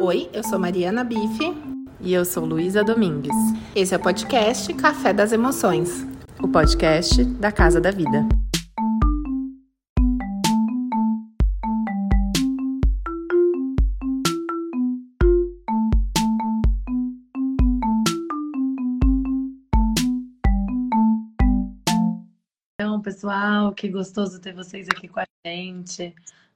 [0.00, 1.54] Oi, eu sou Mariana Bife.
[2.00, 3.36] E eu sou Luísa Domingues.
[3.76, 6.04] Esse é o podcast Café das Emoções
[6.42, 8.26] o podcast da Casa da Vida.
[22.74, 26.14] Então, pessoal, que gostoso ter vocês aqui com a gente.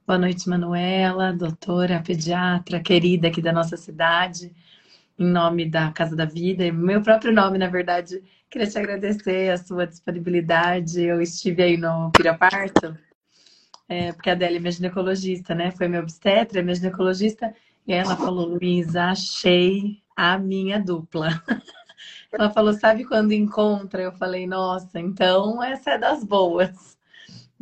[0.09, 4.51] Boa noite, Manuela, doutora, pediatra, querida aqui da nossa cidade,
[5.19, 9.51] em nome da Casa da Vida, e meu próprio nome, na verdade, queria te agradecer
[9.51, 10.99] a sua disponibilidade.
[11.03, 12.97] Eu estive aí no Piraparto,
[13.87, 15.69] é, porque a Adélia é minha ginecologista, né?
[15.69, 17.53] Foi minha obstetra, minha ginecologista,
[17.85, 21.39] e ela falou, Luísa, achei a minha dupla.
[22.33, 24.01] Ela falou, sabe quando encontra?
[24.01, 26.97] Eu falei, nossa, então essa é das boas.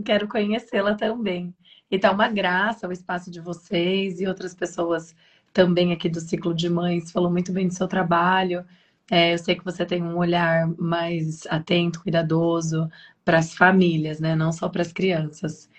[0.06, 1.54] Quero conhecê-la também.
[1.90, 5.16] E tá uma graça o espaço de vocês e outras pessoas
[5.54, 8.66] também aqui do Ciclo de Mães falou muito bem do seu trabalho.
[9.10, 12.90] É, eu sei que você tem um olhar mais atento, cuidadoso
[13.24, 14.36] para as famílias, né?
[14.36, 15.70] Não só para as crianças.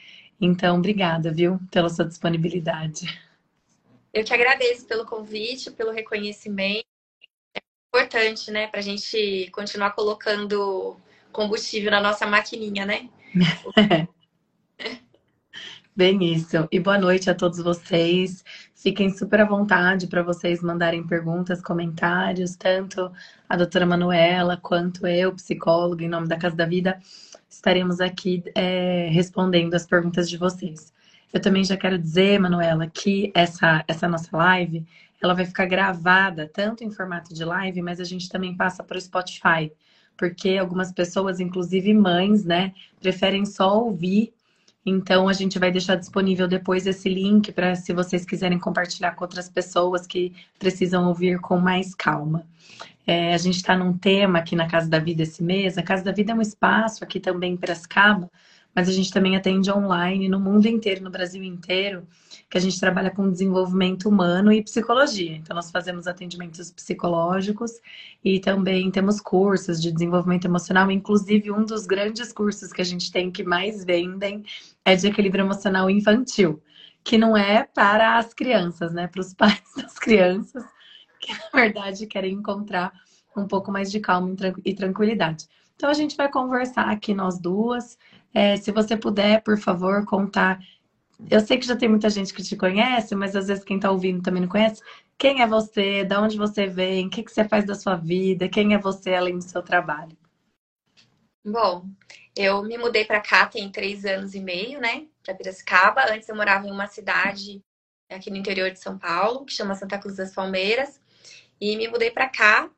[0.41, 3.20] Então, obrigada, viu, pela sua disponibilidade.
[4.12, 6.86] Eu que agradeço pelo convite, pelo reconhecimento.
[7.54, 10.97] É importante, né, para a gente continuar colocando
[11.30, 13.08] combustível na nossa maquininha, né?
[15.98, 16.68] Bem isso.
[16.70, 18.44] E boa noite a todos vocês.
[18.72, 23.10] Fiquem super à vontade para vocês mandarem perguntas, comentários, tanto
[23.48, 27.00] a doutora Manuela quanto eu, psicóloga, em nome da Casa da Vida,
[27.50, 30.94] estaremos aqui é, respondendo as perguntas de vocês.
[31.32, 34.86] Eu também já quero dizer, Manuela, que essa, essa nossa live
[35.20, 38.98] ela vai ficar gravada tanto em formato de live, mas a gente também passa para
[38.98, 39.72] o Spotify,
[40.16, 44.32] porque algumas pessoas, inclusive mães, né, preferem só ouvir
[44.89, 49.25] então, a gente vai deixar disponível depois esse link para se vocês quiserem compartilhar com
[49.25, 52.47] outras pessoas que precisam ouvir com mais calma.
[53.06, 55.78] É, a gente está num tema aqui na Casa da Vida esse mês.
[55.78, 58.31] A Casa da Vida é um espaço aqui também em Piracicaba,
[58.74, 62.06] mas a gente também atende online no mundo inteiro, no Brasil inteiro
[62.50, 65.36] que a gente trabalha com desenvolvimento humano e psicologia.
[65.36, 67.72] Então, nós fazemos atendimentos psicológicos
[68.24, 70.90] e também temos cursos de desenvolvimento emocional.
[70.90, 74.44] Inclusive, um dos grandes cursos que a gente tem que mais vendem
[74.82, 76.62] é de equilíbrio emocional infantil,
[77.04, 79.06] que não é para as crianças, né?
[79.08, 80.64] Para os pais das crianças,
[81.20, 82.92] que na verdade querem encontrar
[83.36, 85.46] um pouco mais de calma e tranquilidade.
[85.76, 87.98] Então, a gente vai conversar aqui nós duas.
[88.34, 90.61] É, se você puder, por favor, contar
[91.31, 93.91] eu sei que já tem muita gente que te conhece, mas às vezes quem está
[93.91, 94.81] ouvindo também não conhece.
[95.16, 96.05] Quem é você?
[96.05, 97.06] De onde você vem?
[97.06, 98.49] O que, que você faz da sua vida?
[98.49, 100.16] Quem é você além do seu trabalho?
[101.44, 101.87] Bom,
[102.37, 105.06] eu me mudei para cá tem três anos e meio, né?
[105.25, 106.03] Para Piracicaba.
[106.09, 107.60] Antes eu morava em uma cidade
[108.09, 111.00] aqui no interior de São Paulo, que chama Santa Cruz das Palmeiras.
[111.60, 112.71] E me mudei para cá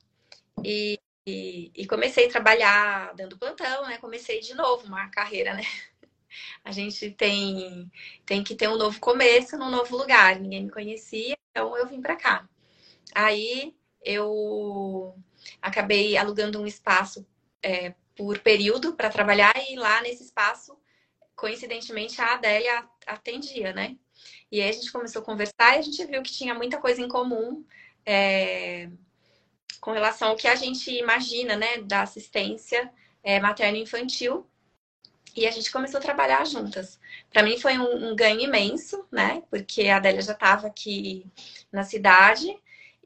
[0.65, 3.99] e, e, e, comecei a trabalhar dando plantão, né?
[3.99, 5.63] Comecei de novo uma carreira, né?
[6.65, 7.91] A gente tem,
[8.25, 10.39] tem que ter um novo começo num novo lugar.
[10.39, 12.49] Ninguém me conhecia, então eu vim para cá.
[13.15, 15.15] Aí eu
[15.61, 17.27] acabei alugando um espaço
[17.63, 20.79] é, por período para trabalhar e lá nesse espaço,
[21.35, 23.97] coincidentemente, a Adélia atendia, né?
[24.51, 27.01] E aí a gente começou a conversar e a gente viu que tinha muita coisa
[27.01, 27.65] em comum
[28.05, 28.91] é,
[29.81, 32.93] com relação ao que a gente imagina, né, da assistência
[33.23, 34.47] é, materno-infantil
[35.35, 36.99] e a gente começou a trabalhar juntas.
[37.33, 39.43] Para mim foi um, um, ganho imenso, né?
[39.49, 41.25] Porque a Adélia já estava aqui
[41.71, 42.49] na cidade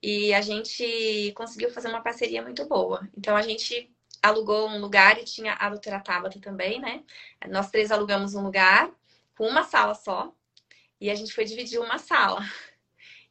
[0.02, 3.08] e a gente conseguiu fazer uma parceria muito boa.
[3.16, 3.90] Então a gente
[4.22, 7.02] alugou um lugar e tinha a doutora Tabata também, né?
[7.48, 8.90] Nós três alugamos um lugar
[9.36, 10.32] com uma sala só
[11.00, 12.40] e a gente foi dividir uma sala.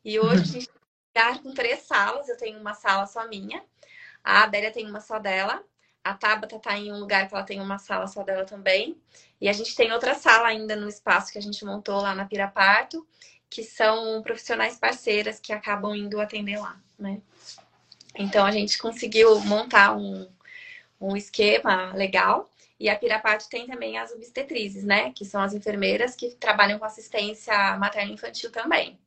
[0.05, 0.69] E hoje a gente
[1.41, 2.27] com três salas.
[2.29, 3.63] Eu tenho uma sala só minha,
[4.23, 5.63] a Adélia tem uma só dela
[6.03, 8.97] a Tabata tá em um lugar que ela tem uma sala só dela também.
[9.39, 12.25] E a gente tem outra sala ainda no espaço que a gente montou lá na
[12.25, 13.07] Piraparto,
[13.49, 17.21] que são profissionais parceiras que acabam indo atender lá, né?
[18.15, 20.29] Então a gente conseguiu montar um,
[20.99, 22.49] um esquema legal.
[22.79, 25.13] E a Piraparto tem também as obstetrizes, né?
[25.13, 28.99] Que são as enfermeiras que trabalham com assistência materno-infantil também.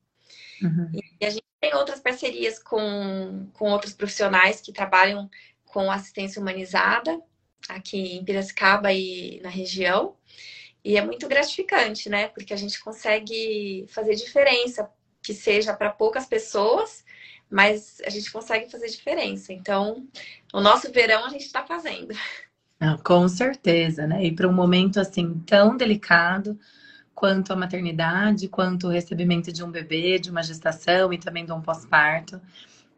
[0.63, 0.91] Uhum.
[1.21, 5.29] E a gente tem outras parcerias com, com outros profissionais que trabalham
[5.65, 7.21] com assistência humanizada
[7.69, 10.17] aqui em Piracicaba e na região.
[10.85, 12.29] E é muito gratificante, né?
[12.29, 14.89] Porque a gente consegue fazer diferença,
[15.23, 17.05] que seja para poucas pessoas,
[17.51, 19.53] mas a gente consegue fazer diferença.
[19.53, 20.07] Então,
[20.53, 22.15] o nosso verão a gente está fazendo.
[23.03, 24.25] com certeza, né?
[24.25, 26.59] E para um momento assim tão delicado,
[27.17, 31.51] quanto a maternidade, quanto o recebimento de um bebê, de uma gestação e também de
[31.51, 32.39] um pós-parto.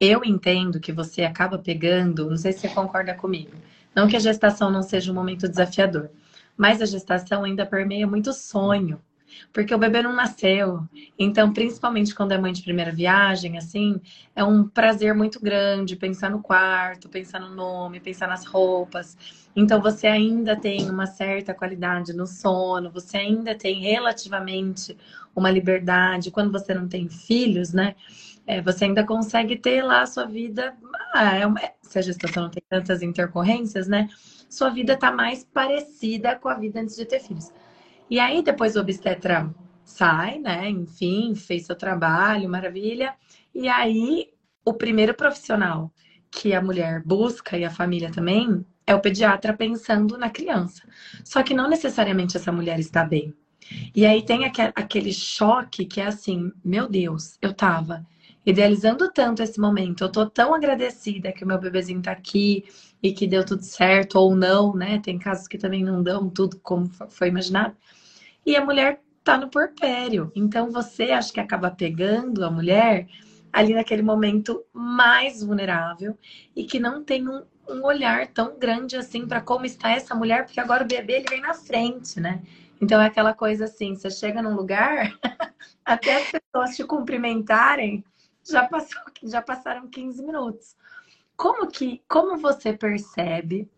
[0.01, 3.53] Eu entendo que você acaba pegando, não sei se você concorda comigo,
[3.95, 6.11] não que a gestação não seja um momento desafiador,
[6.57, 9.01] mas a gestação ainda permeia muito sonho,
[9.53, 10.81] porque o bebê não nasceu.
[11.19, 14.01] Então, principalmente quando é mãe de primeira viagem, assim,
[14.35, 19.17] é um prazer muito grande pensar no quarto, pensar no nome, pensar nas roupas.
[19.55, 24.97] Então, você ainda tem uma certa qualidade no sono, você ainda tem relativamente
[25.35, 26.31] uma liberdade.
[26.31, 27.95] Quando você não tem filhos, né?
[28.47, 30.75] É, você ainda consegue ter lá a sua vida.
[31.13, 34.09] Ah, é uma, se a gestação não tem tantas intercorrências, né?
[34.49, 37.53] Sua vida tá mais parecida com a vida antes de ter filhos.
[38.11, 39.53] E aí depois o obstetra
[39.85, 40.69] sai, né?
[40.69, 43.15] Enfim, fez seu trabalho, maravilha.
[43.55, 44.31] E aí
[44.65, 45.93] o primeiro profissional
[46.31, 50.83] que a mulher busca e a família também é o pediatra pensando na criança.
[51.25, 53.35] Só que não necessariamente essa mulher está bem.
[53.95, 58.07] E aí tem aquele choque que é assim, meu Deus, eu tava
[58.47, 62.65] idealizando tanto esse momento, eu tô tão agradecida que o meu bebezinho tá aqui
[63.03, 64.99] e que deu tudo certo ou não, né?
[65.01, 67.77] Tem casos que também não dão tudo como foi imaginado
[68.49, 70.33] e a mulher tá no porpério.
[70.35, 73.07] Então você acha que acaba pegando a mulher
[73.53, 76.17] ali naquele momento mais vulnerável
[76.57, 80.47] e que não tem um, um olhar tão grande assim para como está essa mulher,
[80.47, 82.41] porque agora o bebê ele vem na frente, né?
[82.81, 85.13] Então é aquela coisa assim, você chega num lugar,
[85.85, 88.03] até as pessoas te cumprimentarem,
[88.51, 90.75] já, passou, já passaram 15 minutos.
[91.37, 93.69] Como que, como você percebe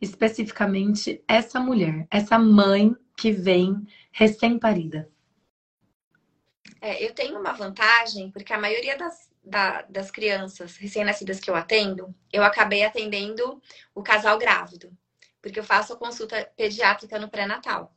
[0.00, 5.10] especificamente essa mulher, essa mãe que vem recém-parida?
[6.80, 11.54] É, eu tenho uma vantagem, porque a maioria das, da, das crianças recém-nascidas que eu
[11.54, 13.62] atendo, eu acabei atendendo
[13.94, 14.92] o casal grávido,
[15.40, 17.94] porque eu faço a consulta pediátrica no pré-natal.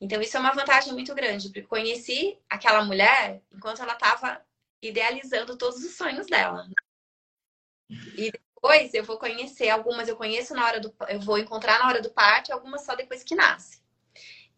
[0.00, 4.40] Então, isso é uma vantagem muito grande, porque conheci aquela mulher enquanto ela estava
[4.82, 6.66] idealizando todos os sonhos dela.
[8.16, 10.94] E depois eu vou conhecer algumas, eu conheço na hora do.
[11.08, 13.79] Eu vou encontrar na hora do parto, algumas só depois que nasce.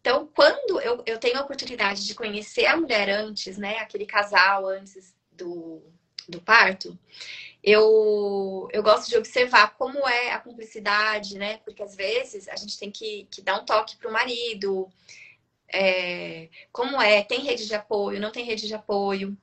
[0.03, 4.67] Então, quando eu, eu tenho a oportunidade de conhecer a mulher antes, né, aquele casal
[4.67, 5.81] antes do,
[6.27, 6.99] do parto,
[7.63, 11.59] eu, eu gosto de observar como é a cumplicidade, né?
[11.59, 14.89] Porque às vezes a gente tem que, que dar um toque para o marido.
[15.73, 17.23] É, como é?
[17.23, 18.19] Tem rede de apoio?
[18.19, 19.37] Não tem rede de apoio?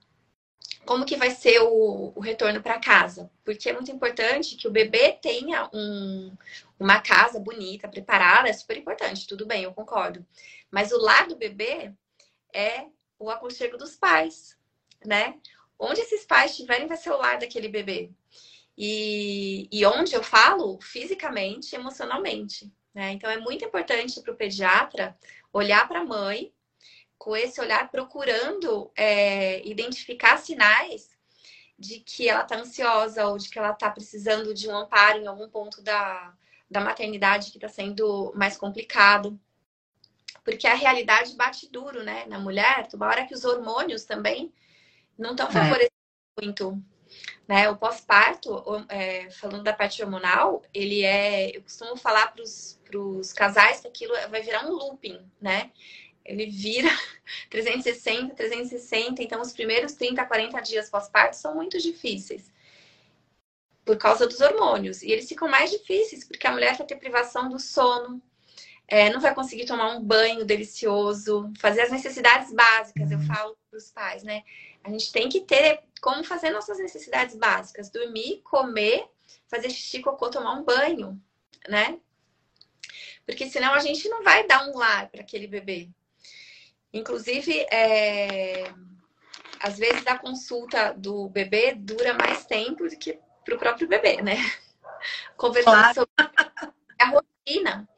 [0.85, 3.31] Como que vai ser o, o retorno para casa?
[3.45, 6.35] Porque é muito importante que o bebê tenha um,
[6.79, 10.27] uma casa bonita, preparada, é super importante, tudo bem, eu concordo.
[10.71, 11.93] Mas o lar do bebê
[12.53, 12.87] é
[13.19, 14.57] o aconchego dos pais,
[15.05, 15.39] né?
[15.79, 18.11] Onde esses pais estiverem vai ser o lar daquele bebê.
[18.77, 22.73] E, e onde eu falo fisicamente, emocionalmente.
[22.95, 23.13] Né?
[23.13, 25.17] Então é muito importante para o pediatra
[25.53, 26.53] olhar para a mãe
[27.21, 31.11] com esse olhar procurando é, identificar sinais
[31.79, 35.27] de que ela está ansiosa ou de que ela está precisando de um amparo em
[35.27, 36.33] algum ponto da,
[36.71, 39.39] da maternidade que está sendo mais complicado.
[40.43, 44.51] Porque a realidade bate duro, né, na mulher, uma hora que os hormônios também
[45.19, 45.93] não estão favorecendo
[46.39, 46.43] é.
[46.43, 46.83] muito.
[47.47, 47.69] Né?
[47.69, 51.55] O pós-parto, é, falando da parte hormonal, ele é.
[51.55, 52.43] Eu costumo falar para
[52.99, 55.71] os casais que aquilo vai virar um looping, né?
[56.25, 56.89] Ele vira
[57.51, 59.23] 360, 360.
[59.23, 62.51] Então, os primeiros 30, 40 dias pós-parto são muito difíceis
[63.85, 65.03] por causa dos hormônios.
[65.03, 68.23] E eles ficam mais difíceis, porque a mulher vai ter privação do sono,
[68.87, 73.27] é, não vai conseguir tomar um banho delicioso, fazer as necessidades básicas, eu uhum.
[73.27, 74.43] falo para os pais, né?
[74.83, 79.07] A gente tem que ter como fazer nossas necessidades básicas: dormir, comer,
[79.47, 81.21] fazer xixi, cocô, tomar um banho,
[81.69, 81.99] né?
[83.25, 85.89] Porque senão a gente não vai dar um lar para aquele bebê.
[86.93, 88.73] Inclusive, é...
[89.61, 94.21] às vezes a consulta do bebê dura mais tempo do que para o próprio bebê,
[94.23, 94.37] né?
[95.37, 95.95] Conversando claro.
[95.95, 96.13] sobre
[97.01, 97.89] a rotina.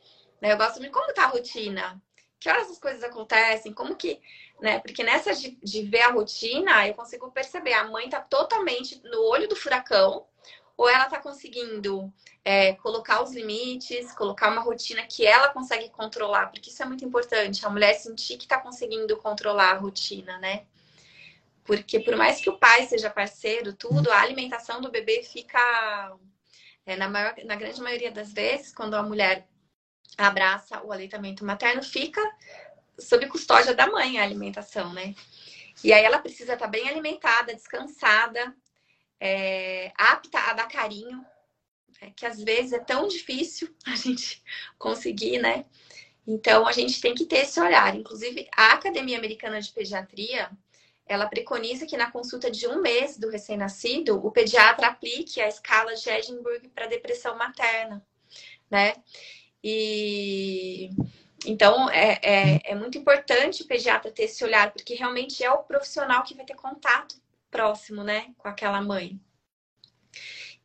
[0.40, 0.52] Né?
[0.52, 2.00] Eu gosto de como tá a rotina,
[2.38, 4.20] que horas as coisas acontecem, como que,
[4.60, 4.80] né?
[4.80, 9.22] Porque nessa de, de ver a rotina, eu consigo perceber a mãe tá totalmente no
[9.28, 10.26] olho do furacão,
[10.76, 12.12] ou ela tá conseguindo
[12.44, 17.04] é, colocar os limites, colocar uma rotina que ela consegue controlar, porque isso é muito
[17.04, 20.64] importante, a mulher sentir que tá conseguindo controlar a rotina, né?
[21.64, 26.16] Porque por mais que o pai seja parceiro, tudo, a alimentação do bebê fica.
[26.84, 29.46] É, na, maior, na grande maioria das vezes, quando a mulher
[30.18, 32.20] abraça o aleitamento materno, fica
[32.98, 35.14] sob custódia da mãe a alimentação, né?
[35.84, 38.54] E aí ela precisa estar bem alimentada, descansada,
[39.24, 41.24] é, apta a dar carinho,
[42.00, 42.12] né?
[42.16, 44.42] que às vezes é tão difícil a gente
[44.76, 45.64] conseguir, né?
[46.26, 47.94] Então, a gente tem que ter esse olhar.
[47.94, 50.50] Inclusive, a Academia Americana de Pediatria,
[51.06, 55.94] ela preconiza que na consulta de um mês do recém-nascido, o pediatra aplique a escala
[55.94, 58.04] de Edinburgh para depressão materna,
[58.70, 58.94] né?
[59.62, 60.90] E
[61.44, 65.64] então é, é, é, muito importante o pediatra ter esse olhar, porque realmente é o
[65.64, 67.21] profissional que vai ter contato
[67.52, 69.20] próximo, né, com aquela mãe.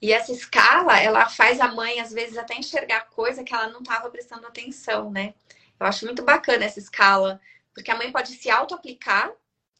[0.01, 3.81] E essa escala, ela faz a mãe, às vezes, até enxergar coisa que ela não
[3.81, 5.33] estava prestando atenção, né?
[5.79, 7.41] Eu acho muito bacana essa escala,
[7.73, 9.31] porque a mãe pode se auto-aplicar,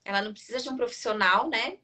[0.03, 1.77] ela não precisa de um profissional, né?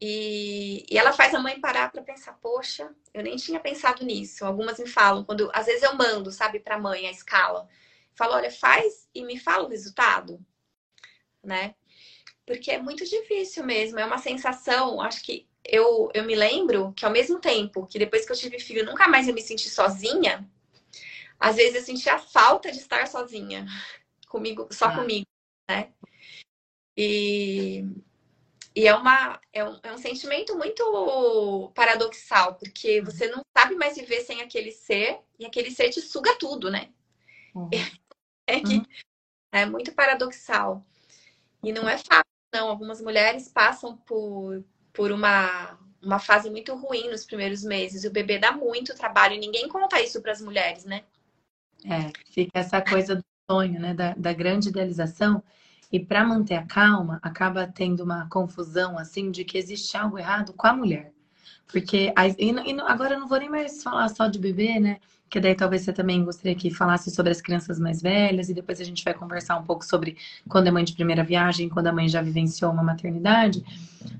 [0.00, 4.44] E, e ela faz a mãe parar para pensar, poxa, eu nem tinha pensado nisso.
[4.44, 7.68] Algumas me falam, quando às vezes eu mando, sabe, para a mãe a escala.
[8.14, 10.44] Falo, olha, faz e me fala o resultado,
[11.42, 11.74] né?
[12.48, 17.04] Porque é muito difícil mesmo, é uma sensação, acho que eu, eu me lembro que
[17.04, 20.48] ao mesmo tempo que depois que eu tive filho, nunca mais eu me senti sozinha,
[21.38, 23.66] às vezes eu sentia falta de estar sozinha,
[24.30, 24.94] comigo, só ah.
[24.96, 25.26] comigo,
[25.68, 25.92] né?
[26.96, 27.84] E,
[28.74, 33.94] e é, uma, é, um, é um sentimento muito paradoxal, porque você não sabe mais
[33.94, 36.88] viver sem aquele ser, e aquele ser te suga tudo, né?
[37.54, 37.68] Uhum.
[38.50, 38.84] É, que, uhum.
[39.52, 40.82] é muito paradoxal.
[41.62, 42.68] E não é fácil, não.
[42.68, 48.04] Algumas mulheres passam por, por uma, uma fase muito ruim nos primeiros meses.
[48.04, 51.02] O bebê dá muito trabalho e ninguém conta isso para as mulheres, né?
[51.84, 53.94] É, fica essa coisa do sonho, né?
[53.94, 55.42] Da, da grande idealização.
[55.90, 60.52] E para manter a calma, acaba tendo uma confusão assim de que existe algo errado
[60.52, 61.12] com a mulher.
[61.66, 65.00] Porque e, e agora eu não vou nem mais falar só de bebê, né?
[65.28, 68.80] Que daí talvez você também gostaria que falasse sobre as crianças mais velhas e depois
[68.80, 70.16] a gente vai conversar um pouco sobre
[70.48, 73.64] quando é mãe de primeira viagem, quando a mãe já vivenciou uma maternidade.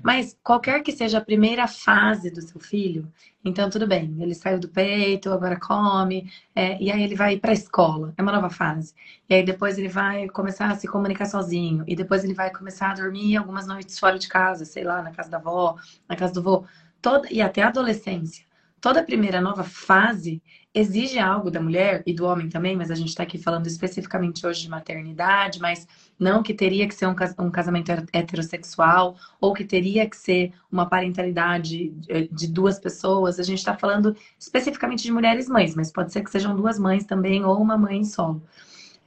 [0.03, 3.11] Mas qualquer que seja a primeira fase do seu filho,
[3.43, 7.51] então tudo bem, ele saiu do peito, agora come, é, e aí ele vai para
[7.51, 8.93] a escola, é uma nova fase.
[9.29, 12.91] E aí depois ele vai começar a se comunicar sozinho, e depois ele vai começar
[12.91, 16.33] a dormir algumas noites fora de casa, sei lá, na casa da avó, na casa
[16.33, 16.65] do vô,
[17.01, 18.45] toda, e até a adolescência.
[18.81, 20.41] Toda primeira nova fase
[20.73, 24.45] exige algo da mulher e do homem também, mas a gente está aqui falando especificamente
[24.45, 30.07] hoje de maternidade, mas não que teria que ser um casamento heterossexual ou que teria
[30.07, 31.89] que ser uma parentalidade
[32.31, 33.39] de duas pessoas.
[33.39, 37.03] A gente está falando especificamente de mulheres mães, mas pode ser que sejam duas mães
[37.03, 38.43] também ou uma mãe solo.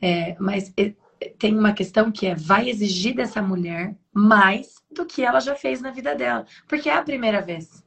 [0.00, 0.74] É, mas
[1.38, 5.80] tem uma questão que é vai exigir dessa mulher mais do que ela já fez
[5.80, 7.84] na vida dela, porque é a primeira vez.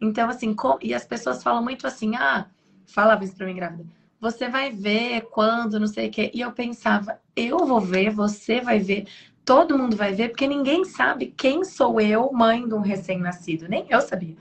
[0.00, 0.76] Então, assim, com...
[0.82, 2.46] e as pessoas falam muito assim, ah,
[2.86, 3.84] falava isso pra mim grávida.
[4.20, 6.30] Você vai ver quando, não sei o quê.
[6.32, 9.06] E eu pensava, eu vou ver, você vai ver,
[9.44, 13.68] todo mundo vai ver, porque ninguém sabe quem sou eu, mãe de um recém-nascido.
[13.68, 14.34] Nem eu sabia.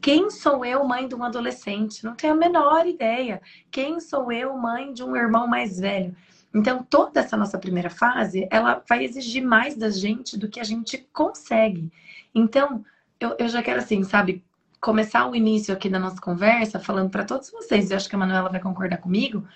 [0.00, 2.04] Quem sou eu, mãe de um adolescente?
[2.04, 3.40] Não tenho a menor ideia.
[3.70, 6.16] Quem sou eu, mãe de um irmão mais velho?
[6.54, 10.64] Então, toda essa nossa primeira fase, ela vai exigir mais da gente do que a
[10.64, 11.90] gente consegue.
[12.34, 12.84] Então,
[13.20, 14.44] eu, eu já quero, assim, sabe,
[14.82, 18.18] começar o início aqui da nossa conversa falando para todos vocês, e acho que a
[18.18, 19.46] Manuela vai concordar comigo,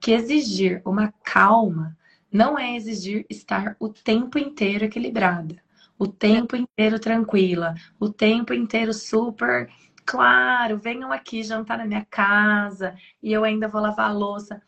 [0.00, 1.96] que exigir uma calma
[2.32, 5.54] não é exigir estar o tempo inteiro equilibrada,
[5.96, 9.70] o tempo inteiro tranquila, o tempo inteiro super
[10.04, 14.60] claro, venham aqui jantar na minha casa e eu ainda vou lavar a louça.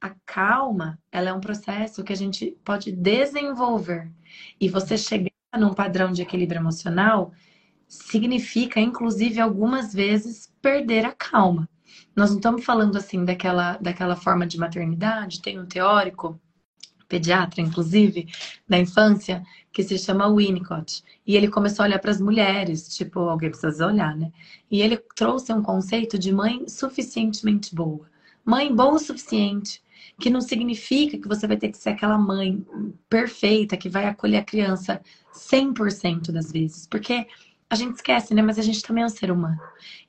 [0.00, 4.10] A calma, ela é um processo que a gente pode desenvolver.
[4.58, 7.32] E você chegar num padrão de equilíbrio emocional
[7.90, 11.68] significa, inclusive, algumas vezes perder a calma.
[12.14, 16.40] Nós não estamos falando assim daquela, daquela forma de maternidade, tem um teórico,
[17.08, 18.28] pediatra, inclusive,
[18.68, 19.42] da infância,
[19.72, 21.02] que se chama Winnicott.
[21.26, 24.30] E ele começou a olhar para as mulheres, tipo, alguém precisa olhar, né?
[24.70, 28.08] E ele trouxe um conceito de mãe suficientemente boa.
[28.44, 29.82] Mãe boa o suficiente,
[30.20, 32.64] que não significa que você vai ter que ser aquela mãe
[33.08, 35.00] perfeita que vai acolher a criança
[35.34, 37.26] 100% das vezes, porque
[37.70, 38.42] a gente esquece, né?
[38.42, 39.60] Mas a gente também é um ser humano.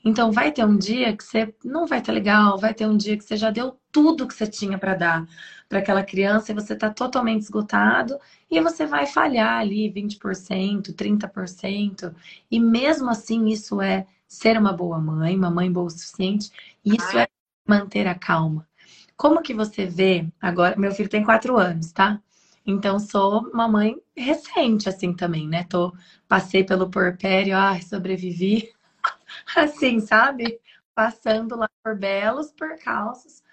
[0.04, 3.16] Então vai ter um dia que você não vai estar legal, vai ter um dia
[3.16, 5.28] que você já deu tudo que você tinha para dar
[5.70, 8.18] para aquela criança e você está totalmente esgotado
[8.50, 12.14] e você vai falhar ali 20%, 30%.
[12.50, 16.52] E mesmo assim, isso é ser uma boa mãe, uma mãe boa o suficiente,
[16.84, 17.28] isso é
[17.66, 18.68] manter a calma.
[19.16, 20.76] Como que você vê agora?
[20.78, 22.20] Meu filho tem quatro anos, tá?
[22.66, 25.64] Então, sou uma mãe recente, assim, também, né?
[25.66, 25.94] Tô,
[26.28, 28.72] passei pelo porpério, ai, sobrevivi.
[29.56, 30.60] assim, sabe?
[30.96, 33.44] Passando lá por belos percalços.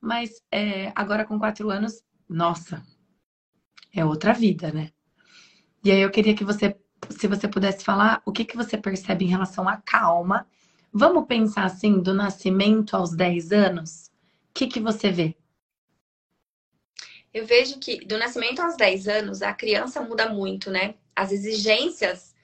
[0.00, 2.82] Mas é, agora com quatro anos, nossa,
[3.94, 4.90] é outra vida, né?
[5.84, 6.76] E aí eu queria que você,
[7.10, 10.46] se você pudesse falar, o que, que você percebe em relação à calma.
[10.92, 14.10] Vamos pensar assim, do nascimento aos 10 anos?
[14.50, 15.36] O que, que você vê?
[17.32, 20.94] Eu vejo que do nascimento aos 10 anos, a criança muda muito, né?
[21.16, 22.34] As exigências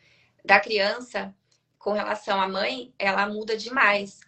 [0.45, 1.35] da criança
[1.79, 4.21] com relação à mãe, ela muda demais.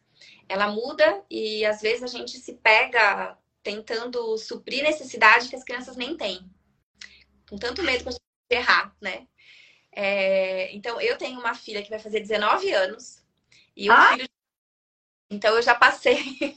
[0.49, 5.97] Ela muda e às vezes a gente se pega tentando suprir necessidade que as crianças
[5.97, 6.51] nem têm.
[7.49, 9.27] Com tanto medo que a gente errar, né?
[9.93, 13.25] É, então, eu tenho uma filha que vai fazer 19 anos
[13.77, 14.13] e um ah?
[14.13, 14.29] filho.
[15.29, 16.57] Então, eu já passei.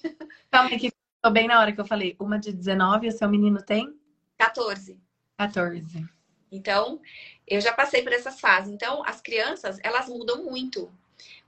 [0.52, 0.92] Calma que
[1.24, 2.18] tô bem na hora que eu falei.
[2.20, 3.98] Uma de 19 e o seu menino tem?
[4.38, 5.00] 14.
[5.38, 6.06] 14.
[6.52, 7.02] Então,
[7.48, 8.72] eu já passei por essas fases.
[8.72, 10.92] Então, as crianças, elas mudam muito.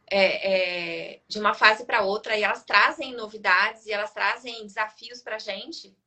[0.08, 5.20] É, é, de uma fase para outra e elas trazem novidades e elas trazem desafios
[5.20, 5.98] para a gente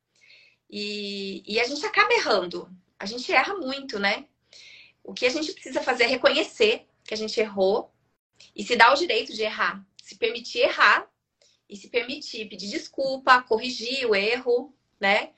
[0.70, 2.70] e, e a gente acaba errando.
[2.96, 4.24] A gente erra muito, né?
[5.02, 7.92] O que a gente precisa fazer é reconhecer que a gente errou
[8.54, 11.10] e se dar o direito de errar, se permitir errar
[11.68, 15.30] e se permitir pedir desculpa, corrigir o erro, né?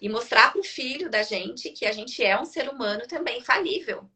[0.00, 3.40] E mostrar para o filho da gente que a gente é um ser humano também
[3.40, 4.08] falível.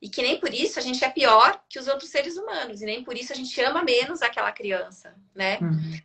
[0.00, 2.82] E que nem por isso a gente é pior que os outros seres humanos.
[2.82, 5.58] E nem por isso a gente ama menos aquela criança, né?
[5.60, 6.00] Uhum.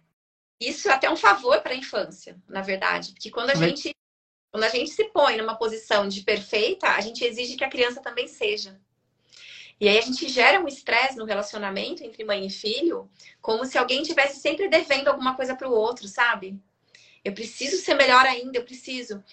[0.60, 3.12] Isso é até um favor para a infância, na verdade.
[3.12, 3.96] Porque quando a gente
[4.50, 8.02] quando a gente se põe numa posição de perfeita, a gente exige que a criança
[8.02, 8.80] também seja.
[9.80, 13.10] E aí a gente gera um estresse no relacionamento entre mãe e filho,
[13.42, 16.60] como se alguém tivesse sempre devendo alguma coisa para o outro, sabe?
[17.24, 19.24] Eu preciso ser melhor ainda, eu preciso.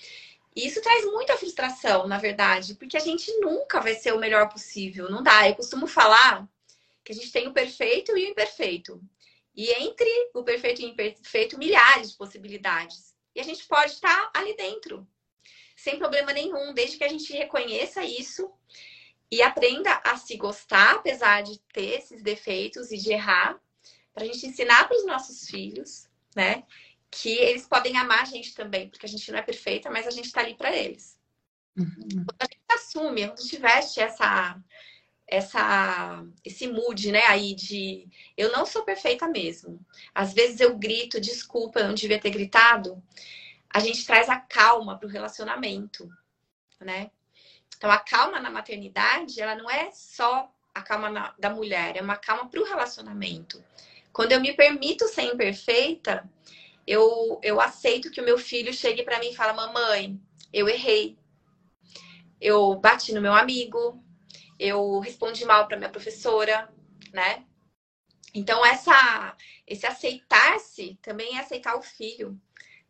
[0.54, 4.48] E isso traz muita frustração, na verdade, porque a gente nunca vai ser o melhor
[4.48, 5.10] possível.
[5.10, 5.48] Não dá.
[5.48, 6.46] Eu costumo falar
[7.02, 9.00] que a gente tem o perfeito e o imperfeito.
[9.54, 13.14] E entre o perfeito e o imperfeito, milhares de possibilidades.
[13.34, 15.06] E a gente pode estar ali dentro,
[15.76, 18.52] sem problema nenhum, desde que a gente reconheça isso
[19.30, 23.58] e aprenda a se gostar, apesar de ter esses defeitos e de errar,
[24.12, 26.64] para a gente ensinar para os nossos filhos, né?
[27.10, 30.10] Que eles podem amar a gente também, porque a gente não é perfeita, mas a
[30.10, 31.18] gente está ali para eles.
[31.76, 32.24] Uhum.
[32.26, 34.60] Quando a gente assume, quando a gente veste essa,
[35.26, 39.84] essa, esse mood, né, aí de eu não sou perfeita mesmo.
[40.14, 43.02] Às vezes eu grito, desculpa, eu não devia ter gritado.
[43.68, 46.08] A gente traz a calma para o relacionamento,
[46.80, 47.10] né?
[47.84, 52.00] Então a calma na maternidade, ela não é só a calma na, da mulher, é
[52.00, 53.62] uma calma para o relacionamento.
[54.10, 56.26] Quando eu me permito ser imperfeita,
[56.86, 60.18] eu, eu aceito que o meu filho chegue para mim e fale: Mamãe,
[60.50, 61.18] eu errei.
[62.40, 64.02] Eu bati no meu amigo,
[64.58, 66.72] eu respondi mal para minha professora,
[67.12, 67.44] né?
[68.32, 72.40] Então, essa, esse aceitar-se também é aceitar o filho,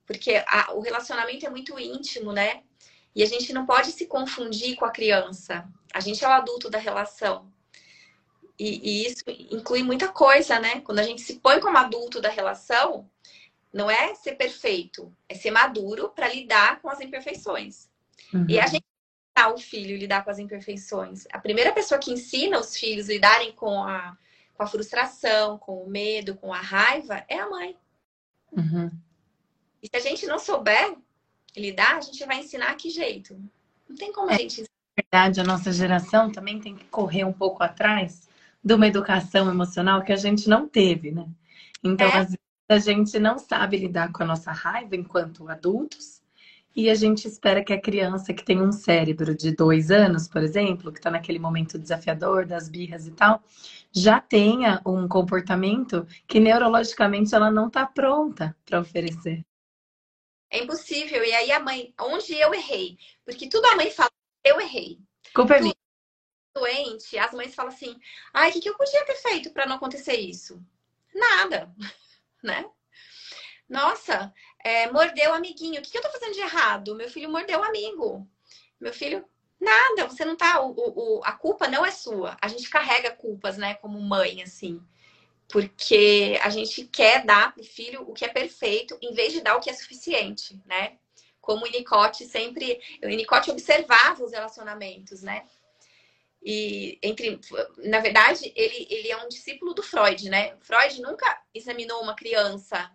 [0.07, 2.63] porque a, o relacionamento é muito íntimo, né?
[3.15, 5.69] E a gente não pode se confundir com a criança.
[5.93, 7.53] A gente é o adulto da relação.
[8.59, 10.81] E, e isso inclui muita coisa, né?
[10.81, 13.09] Quando a gente se põe como adulto da relação,
[13.73, 17.89] não é ser perfeito, é ser maduro para lidar com as imperfeições.
[18.33, 18.47] Uhum.
[18.49, 18.85] E a gente
[19.53, 21.25] o filho lidar com as imperfeições.
[21.33, 24.17] A primeira pessoa que ensina os filhos a lidarem com a,
[24.55, 27.77] com a frustração, com o medo, com a raiva, é a mãe.
[28.53, 28.91] Uhum.
[29.83, 30.97] E se a gente não souber
[31.57, 33.37] lidar, a gente vai ensinar que jeito.
[33.89, 34.69] Não tem como é, a gente ensinar.
[34.97, 38.29] verdade, a nossa geração também tem que correr um pouco atrás
[38.63, 41.27] de uma educação emocional que a gente não teve, né?
[41.83, 42.17] Então, é.
[42.17, 42.39] às vezes,
[42.69, 46.23] a gente não sabe lidar com a nossa raiva enquanto adultos
[46.75, 50.43] e a gente espera que a criança que tem um cérebro de dois anos, por
[50.43, 53.41] exemplo, que está naquele momento desafiador das birras e tal,
[53.93, 59.45] já tenha um comportamento que neurologicamente ela não está pronta para oferecer.
[60.55, 61.25] É impossível.
[61.25, 62.97] E aí a mãe, onde eu errei?
[63.25, 64.13] Porque tudo a mãe fala,
[64.45, 65.01] eu errei.
[65.35, 65.75] Culpa é minha.
[66.55, 67.99] Doente, as mães falam assim,
[68.33, 70.65] ai, o que, que eu podia ter feito para não acontecer isso?
[71.13, 71.75] Nada,
[72.41, 72.71] né?
[73.69, 74.33] Nossa,
[74.65, 75.81] é, mordeu o amiguinho.
[75.81, 76.95] O que, que eu tô fazendo de errado?
[76.95, 78.25] Meu filho mordeu o amigo.
[78.79, 79.29] Meu filho,
[79.61, 80.61] nada, você não tá.
[80.61, 82.37] O, o, a culpa não é sua.
[82.41, 84.81] A gente carrega culpas, né, como mãe, assim.
[85.49, 89.57] Porque a gente quer dar pro filho o que é perfeito, em vez de dar
[89.57, 90.99] o que é suficiente, né?
[91.41, 92.81] Como o Winnicott sempre.
[93.03, 95.45] O Winnicott observava os relacionamentos, né?
[96.43, 97.41] E entre,
[97.79, 100.57] na verdade, ele, ele é um discípulo do Freud, né?
[100.61, 102.91] Freud nunca examinou uma criança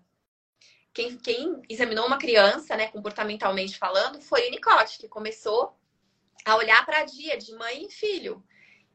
[0.94, 5.78] quem, quem examinou uma criança, né, comportamentalmente falando, foi o Winnicott, que começou
[6.44, 8.44] a olhar para a dia de mãe e filho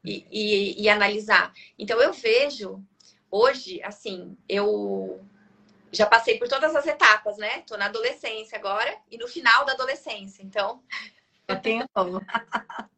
[0.03, 1.53] e, e, e analisar.
[1.77, 2.83] Então eu vejo
[3.29, 5.23] hoje, assim, eu
[5.91, 7.61] já passei por todas as etapas, né?
[7.61, 10.83] Tô na adolescência agora e no final da adolescência, então.
[11.47, 11.87] Eu tenho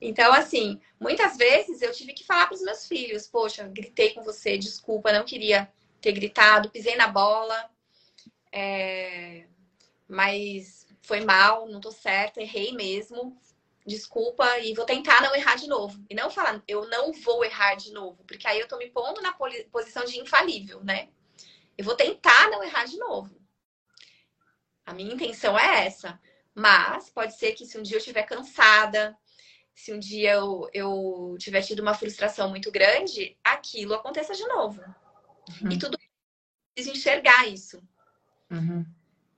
[0.00, 4.22] Então, assim, muitas vezes eu tive que falar para os meus filhos: Poxa, gritei com
[4.22, 7.70] você, desculpa, não queria ter gritado, pisei na bola.
[8.50, 9.46] É...
[10.08, 13.38] Mas foi mal, não tô certa, errei mesmo.
[13.86, 16.04] Desculpa e vou tentar não errar de novo.
[16.08, 19.20] E não falar, eu não vou errar de novo, porque aí eu tô me pondo
[19.22, 19.32] na
[19.72, 21.08] posição de infalível, né?
[21.76, 23.40] Eu vou tentar não errar de novo.
[24.84, 26.20] A minha intenção é essa.
[26.54, 29.16] Mas pode ser que se um dia eu estiver cansada,
[29.74, 34.82] se um dia eu, eu tiver tido uma frustração muito grande, aquilo aconteça de novo.
[35.62, 35.72] Uhum.
[35.72, 35.98] E tudo
[36.74, 37.82] preciso enxergar isso.
[38.50, 38.84] Uhum.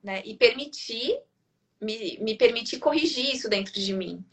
[0.03, 0.21] Né?
[0.25, 1.21] E permitir,
[1.83, 4.25] me, me permitir corrigir isso dentro de mim.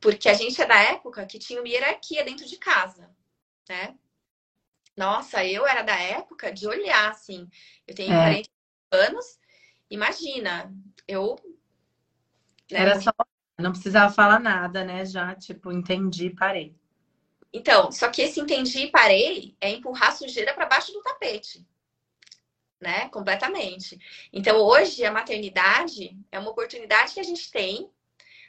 [0.00, 3.08] Porque a gente é da época que tinha uma hierarquia dentro de casa,
[3.68, 3.96] né?
[4.96, 7.48] Nossa, eu era da época de olhar, assim.
[7.86, 8.16] Eu tenho é.
[8.16, 8.50] 40
[8.90, 9.38] anos,
[9.90, 10.74] imagina,
[11.08, 11.36] eu.
[12.70, 13.12] Né, era só.
[13.58, 15.04] Não precisava falar nada, né?
[15.04, 16.74] Já, tipo, entendi parei.
[17.52, 21.64] Então, só que esse entendi e parei é empurrar sujeira para baixo do tapete.
[22.82, 23.08] Né?
[23.10, 23.96] Completamente.
[24.32, 27.88] Então, hoje, a maternidade é uma oportunidade que a gente tem,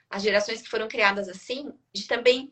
[0.09, 2.51] as gerações que foram criadas assim, de também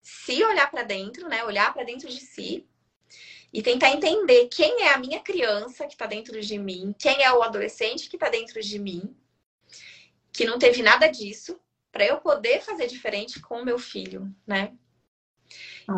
[0.00, 1.42] se olhar para dentro, né?
[1.42, 2.64] Olhar para dentro de si
[3.52, 7.32] e tentar entender quem é a minha criança que está dentro de mim, quem é
[7.32, 9.16] o adolescente que está dentro de mim,
[10.32, 14.72] que não teve nada disso, para eu poder fazer diferente com o meu filho, né?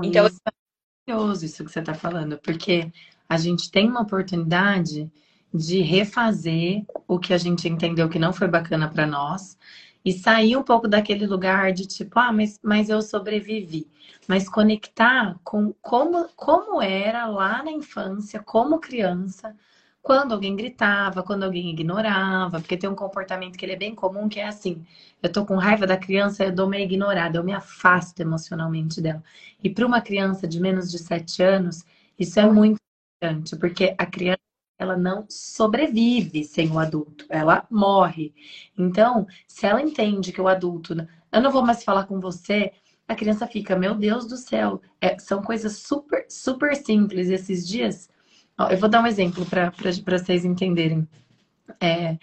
[0.03, 0.62] então, isso é
[1.07, 2.91] maravilhoso isso que você está falando, porque
[3.29, 5.11] a gente tem uma oportunidade
[5.53, 9.59] de refazer o que a gente entendeu que não foi bacana para nós
[10.05, 13.87] e sair um pouco daquele lugar de tipo, ah, mas, mas eu sobrevivi.
[14.27, 19.55] Mas conectar com como, como era lá na infância, como criança,
[20.03, 24.29] quando alguém gritava, quando alguém ignorava, porque tem um comportamento que ele é bem comum,
[24.29, 24.85] que é assim:
[25.23, 29.23] eu tô com raiva da criança, eu dou uma ignorada, eu me afasto emocionalmente dela.
[29.62, 31.85] E para uma criança de menos de 7 anos,
[32.19, 32.79] isso é muito
[33.23, 34.41] importante, porque a criança
[34.79, 38.35] ela não sobrevive sem o adulto, ela morre.
[38.77, 40.95] Então, se ela entende que o adulto,
[41.33, 42.73] eu não vou mais falar com você,
[43.07, 47.29] a criança fica, meu Deus do céu, é, são coisas super, super simples.
[47.29, 48.09] Esses dias,
[48.70, 49.72] eu vou dar um exemplo para
[50.18, 51.07] vocês entenderem.
[51.81, 52.18] É,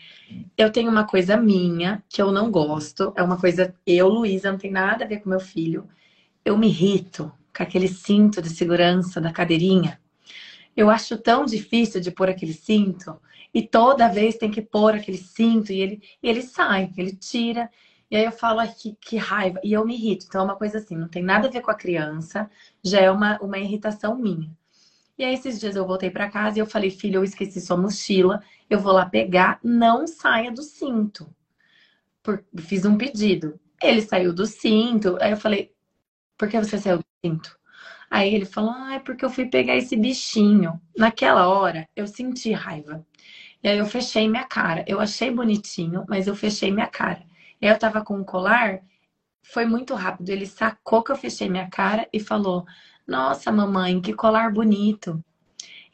[0.58, 4.58] eu tenho uma coisa minha que eu não gosto, é uma coisa, eu, Luísa, não
[4.58, 5.88] tem nada a ver com meu filho.
[6.46, 10.00] Eu me irrito com aquele cinto de segurança da cadeirinha.
[10.76, 13.20] Eu acho tão difícil de pôr aquele cinto.
[13.54, 17.70] E toda vez tem que pôr aquele cinto e ele, e ele sai, ele tira.
[18.10, 19.60] E aí eu falo, que, que raiva.
[19.64, 20.26] E eu me irrito.
[20.28, 22.50] Então é uma coisa assim, não tem nada a ver com a criança,
[22.84, 24.50] já é uma, uma irritação minha.
[25.20, 27.76] E aí esses dias eu voltei para casa e eu falei, filho, eu esqueci sua
[27.76, 31.30] mochila, eu vou lá pegar, não saia do cinto.
[32.24, 32.44] Por...
[32.58, 33.60] Fiz um pedido.
[33.84, 35.18] Ele saiu do cinto.
[35.22, 35.74] Aí eu falei,
[36.38, 37.60] por que você saiu do cinto?
[38.10, 40.80] Aí ele falou: ah, é porque eu fui pegar esse bichinho.
[40.98, 43.06] Naquela hora, eu senti raiva.
[43.62, 44.84] E aí eu fechei minha cara.
[44.88, 47.24] Eu achei bonitinho, mas eu fechei minha cara.
[47.62, 48.80] E aí eu tava com um colar,
[49.44, 50.30] foi muito rápido.
[50.30, 52.66] Ele sacou que eu fechei minha cara e falou:
[53.10, 55.24] Nossa, mamãe, que colar bonito.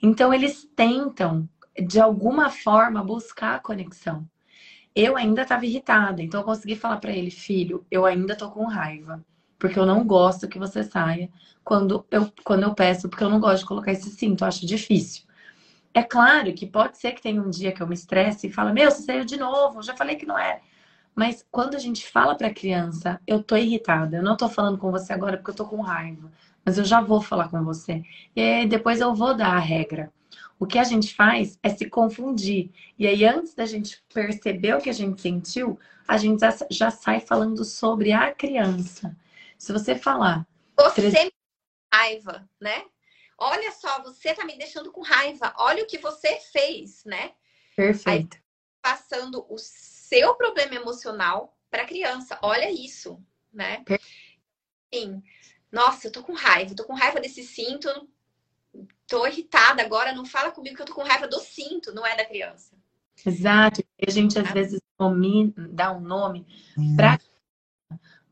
[0.03, 1.49] Então eles tentam,
[1.87, 4.27] de alguma forma, buscar a conexão.
[4.95, 8.65] Eu ainda estava irritada, então eu consegui falar para ele: Filho, eu ainda tô com
[8.65, 9.23] raiva
[9.57, 11.29] porque eu não gosto que você saia
[11.63, 14.65] quando eu, quando eu peço, porque eu não gosto de colocar esse cinto, eu acho
[14.65, 15.23] difícil.
[15.93, 18.73] É claro que pode ser que tenha um dia que eu me estresse e fala,
[18.73, 20.61] meu, você saiu de novo, já falei que não é.
[21.15, 24.77] Mas quando a gente fala para a criança, eu tô irritada, eu não tô falando
[24.77, 26.29] com você agora porque eu tô com raiva,
[26.65, 28.03] mas eu já vou falar com você.
[28.35, 30.11] E aí depois eu vou dar a regra.
[30.57, 32.71] O que a gente faz é se confundir.
[32.97, 36.39] E aí, antes da gente perceber o que a gente sentiu, a gente
[36.71, 39.15] já sai falando sobre a criança.
[39.57, 40.47] Se você falar.
[40.77, 41.31] Você me
[41.93, 42.85] raiva, né?
[43.37, 45.53] Olha só, você tá me deixando com raiva.
[45.57, 47.33] Olha o que você fez, né?
[47.75, 48.37] Perfeito.
[48.37, 48.43] Aí,
[48.81, 52.39] passando o seu problema emocional para a criança.
[52.41, 53.83] Olha isso, né?
[54.93, 55.21] Sim.
[55.71, 57.87] Nossa, eu tô com raiva, tô com raiva desse cinto,
[59.07, 62.15] tô irritada agora, não fala comigo que eu tô com raiva do cinto, não é
[62.15, 62.75] da criança.
[63.25, 63.83] Exato.
[64.05, 64.79] A gente às vezes
[65.71, 66.45] dá um nome
[66.95, 67.17] para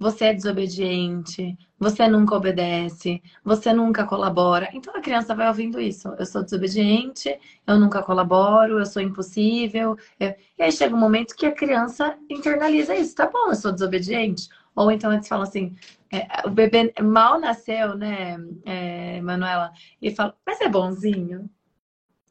[0.03, 4.69] você é desobediente, você nunca obedece, você nunca colabora.
[4.73, 6.09] Então a criança vai ouvindo isso.
[6.19, 9.97] Eu sou desobediente, eu nunca colaboro, eu sou impossível.
[10.19, 13.15] E aí chega um momento que a criança internaliza isso.
[13.15, 14.49] Tá bom, eu sou desobediente.
[14.75, 15.75] Ou então eles falam assim,
[16.11, 19.71] é, o bebê mal nasceu, né, é, Manuela?
[20.01, 21.49] E fala, mas é bonzinho.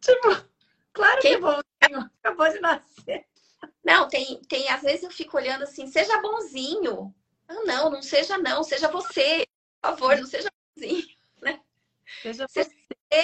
[0.01, 0.45] Tipo,
[0.93, 3.27] claro que é bonzinho, acabou de nascer.
[3.85, 7.15] Não, tem, tem, às vezes eu fico olhando assim, seja bonzinho.
[7.49, 9.47] Ah, não, não seja não, seja você.
[9.81, 11.05] Por favor, não seja assim,
[11.43, 11.61] né?
[12.23, 12.69] Seja você,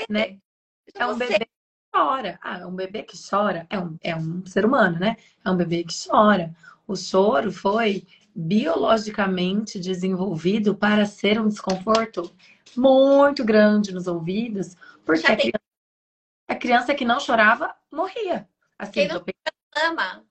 [0.09, 0.39] né?
[0.85, 1.27] Seja é um você.
[1.27, 1.51] bebê que
[1.93, 2.39] chora.
[2.43, 5.17] Ah, um bebê que chora é um, é um ser humano, né?
[5.45, 6.55] É um bebê que chora.
[6.87, 8.07] O choro foi
[8.41, 12.33] biologicamente desenvolvido para ser um desconforto
[12.77, 15.61] muito grande nos ouvidos, porque a criança,
[16.47, 18.49] a criança, que não chorava morria.
[18.79, 19.25] Assim, Quem não
[19.85, 20.25] ama.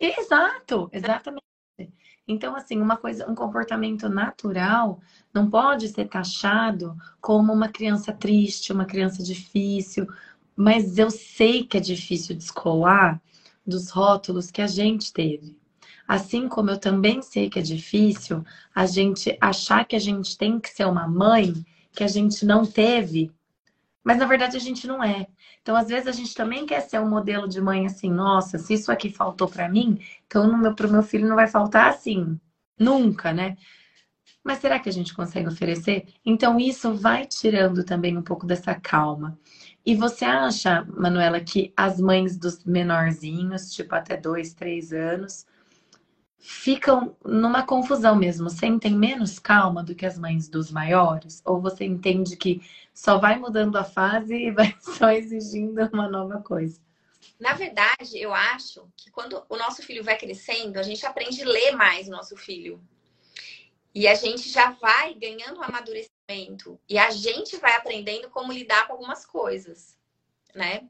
[0.00, 1.42] Exato, exatamente.
[2.26, 5.00] Então, assim, uma coisa, um comportamento natural
[5.32, 10.08] não pode ser taxado como uma criança triste, uma criança difícil,
[10.56, 13.22] mas eu sei que é difícil descolar
[13.64, 15.61] dos rótulos que a gente teve.
[16.12, 18.44] Assim como eu também sei que é difícil
[18.74, 21.54] a gente achar que a gente tem que ser uma mãe
[21.90, 23.32] que a gente não teve,
[24.04, 25.26] mas na verdade a gente não é.
[25.62, 28.74] Então, às vezes a gente também quer ser um modelo de mãe assim, nossa, se
[28.74, 32.38] isso aqui faltou para mim, então no meu, pro meu filho não vai faltar assim,
[32.78, 33.56] nunca, né?
[34.44, 36.08] Mas será que a gente consegue oferecer?
[36.26, 39.38] Então, isso vai tirando também um pouco dessa calma.
[39.86, 45.46] E você acha, Manuela, que as mães dos menorzinhos, tipo até dois, três anos,
[46.42, 51.40] ficam numa confusão mesmo, sentem menos calma do que as mães dos maiores?
[51.44, 52.60] Ou você entende que
[52.92, 56.80] só vai mudando a fase e vai só exigindo uma nova coisa?
[57.38, 61.46] Na verdade, eu acho que quando o nosso filho vai crescendo, a gente aprende a
[61.46, 62.82] ler mais o nosso filho.
[63.94, 66.80] E a gente já vai ganhando um amadurecimento.
[66.88, 69.96] E a gente vai aprendendo como lidar com algumas coisas,
[70.52, 70.88] né?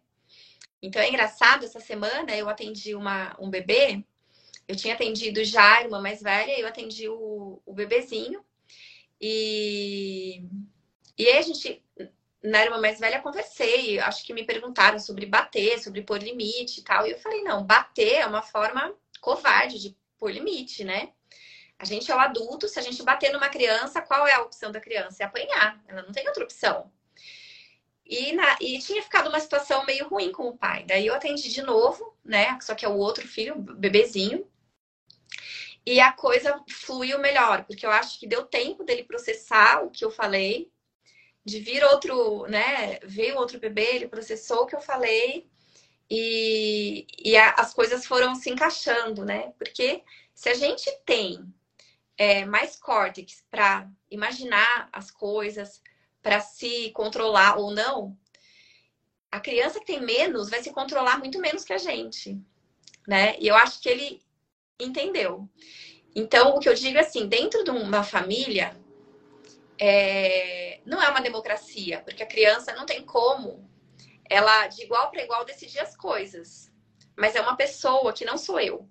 [0.80, 4.02] Então é engraçado, essa semana eu atendi uma, um bebê,
[4.68, 8.44] eu tinha atendido já a irmã mais velha, eu atendi o, o bebezinho.
[9.20, 10.44] E,
[11.16, 11.84] e aí a gente,
[12.42, 16.84] na irmã mais velha, conversei, acho que me perguntaram sobre bater, sobre pôr limite e
[16.84, 17.06] tal.
[17.06, 21.12] E eu falei, não, bater é uma forma covarde de pôr limite, né?
[21.78, 24.70] A gente é o adulto, se a gente bater numa criança, qual é a opção
[24.70, 25.22] da criança?
[25.22, 25.82] É apanhar.
[25.88, 26.92] Ela não tem outra opção.
[28.06, 30.84] E, na, e tinha ficado uma situação meio ruim com o pai.
[30.84, 32.58] Daí eu atendi de novo, né?
[32.60, 34.46] Só que é o outro filho, bebezinho.
[35.84, 40.04] E a coisa fluiu melhor, porque eu acho que deu tempo dele processar o que
[40.04, 40.70] eu falei,
[41.44, 43.00] de vir outro, né?
[43.02, 45.50] Veio outro bebê, ele processou o que eu falei
[46.08, 49.52] e, e a, as coisas foram se encaixando, né?
[49.58, 51.52] Porque se a gente tem
[52.16, 55.82] é, mais córtex para imaginar as coisas,
[56.22, 58.16] para se controlar ou não,
[59.30, 62.38] a criança que tem menos vai se controlar muito menos que a gente,
[63.08, 63.36] né?
[63.40, 64.22] E eu acho que ele
[64.80, 65.48] entendeu.
[66.14, 68.76] Então, o que eu digo é assim, dentro de uma família,
[69.78, 70.80] é...
[70.84, 73.70] não é uma democracia, porque a criança não tem como
[74.28, 76.72] ela, de igual para igual, decidir as coisas.
[77.16, 78.88] Mas é uma pessoa que não sou eu.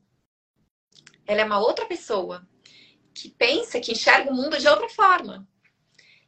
[1.26, 2.48] Ela é uma outra pessoa
[3.13, 5.48] que pensa, que enxerga o mundo de outra forma.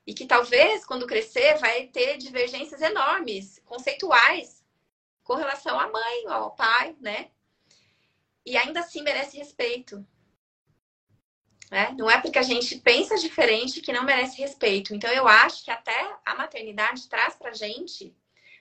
[0.06, 4.64] E que talvez, quando crescer, vai ter divergências enormes, conceituais,
[5.24, 7.30] com relação à mãe, ao pai, né?
[8.46, 10.06] E ainda assim merece respeito.
[11.72, 11.96] Né?
[11.98, 14.94] Não é porque a gente pensa diferente que não merece respeito.
[14.94, 18.16] Então, eu acho que até a maternidade traz pra gente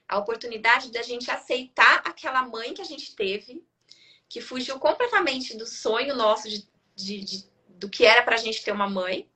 [0.08, 3.64] a oportunidade da gente aceitar aquela mãe que a gente teve,
[4.28, 8.72] que fugiu completamente do sonho nosso de, de, de do que era pra gente ter
[8.72, 9.28] uma mãe,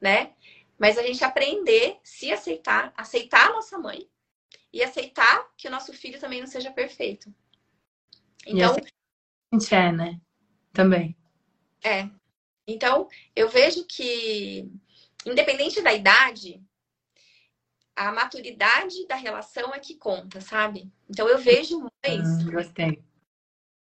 [0.00, 0.32] né?
[0.78, 4.08] Mas a gente aprender, se aceitar, aceitar a nossa mãe
[4.72, 7.32] e aceitar que o nosso filho também não seja perfeito.
[8.46, 8.74] Então, a
[9.52, 10.20] gente é, né?
[10.72, 11.16] Também.
[11.82, 12.08] É.
[12.66, 14.70] Então, eu vejo que
[15.24, 16.62] independente da idade,
[17.94, 20.90] a maturidade da relação é que conta, sabe?
[21.08, 22.44] Então eu vejo mães.
[22.44, 23.02] Hum, gostei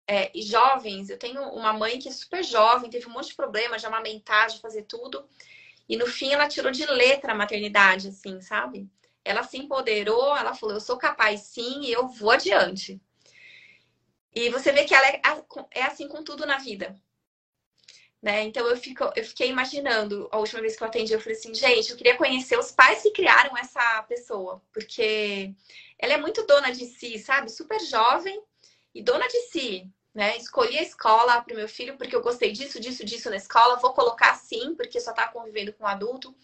[0.06, 1.10] é, e jovens.
[1.10, 4.48] Eu tenho uma mãe que é super jovem, teve um monte de problema de amamentar,
[4.48, 5.26] de fazer tudo.
[5.88, 8.88] E no fim ela tirou de letra a maternidade, assim, sabe?
[9.24, 13.00] Ela se empoderou, ela falou: Eu sou capaz sim e eu vou adiante.
[14.36, 15.20] E você vê que ela é,
[15.72, 16.94] é assim com tudo na vida.
[18.22, 18.44] Né?
[18.44, 21.54] Então eu, fico, eu fiquei imaginando, a última vez que eu atendi, eu falei assim,
[21.54, 25.54] gente, eu queria conhecer os pais que criaram essa pessoa, porque
[25.98, 27.50] ela é muito dona de si, sabe?
[27.50, 28.40] Super jovem
[28.94, 30.34] e dona de si né?
[30.38, 33.76] Escolhi a escola para o meu filho porque eu gostei disso, disso, disso na escola.
[33.76, 36.34] Vou colocar sim, porque só está convivendo com um adulto.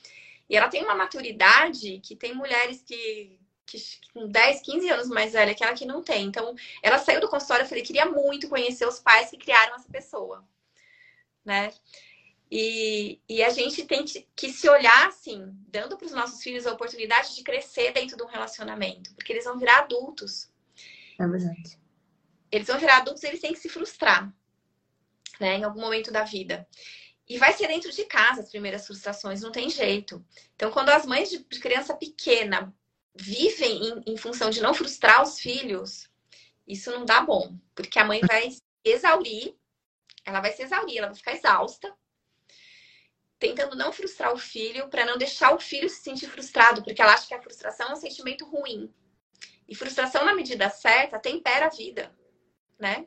[0.49, 3.41] E ela tem uma maturidade que tem mulheres que,
[3.73, 6.27] que com 10, 15 anos mais velha que ela que não tem.
[6.27, 9.89] Então, ela saiu do consultório, eu falei, queria muito conhecer os pais que criaram essa
[9.89, 10.45] pessoa,
[11.45, 11.73] né?
[12.51, 16.67] E, e a gente tem que, que se olhar assim, dando para os nossos filhos
[16.67, 20.51] a oportunidade de crescer dentro de um relacionamento, porque eles vão virar adultos.
[21.19, 21.83] É verdade
[22.53, 24.31] eles vão virar adultos, eles têm que se frustrar,
[25.41, 26.69] né, em algum momento da vida.
[27.27, 30.23] E vai ser dentro de casa as primeiras frustrações, não tem jeito.
[30.55, 32.73] Então, quando as mães de criança pequena
[33.14, 36.09] vivem em, em função de não frustrar os filhos,
[36.66, 38.48] isso não dá bom, porque a mãe vai
[38.85, 39.55] exaurir
[40.25, 41.92] ela vai se exaurir, ela vai ficar exausta,
[43.38, 47.12] tentando não frustrar o filho, para não deixar o filho se sentir frustrado, porque ela
[47.12, 48.92] acha que a frustração é um sentimento ruim.
[49.68, 52.12] E frustração na medida certa tempera a vida,
[52.79, 53.07] né?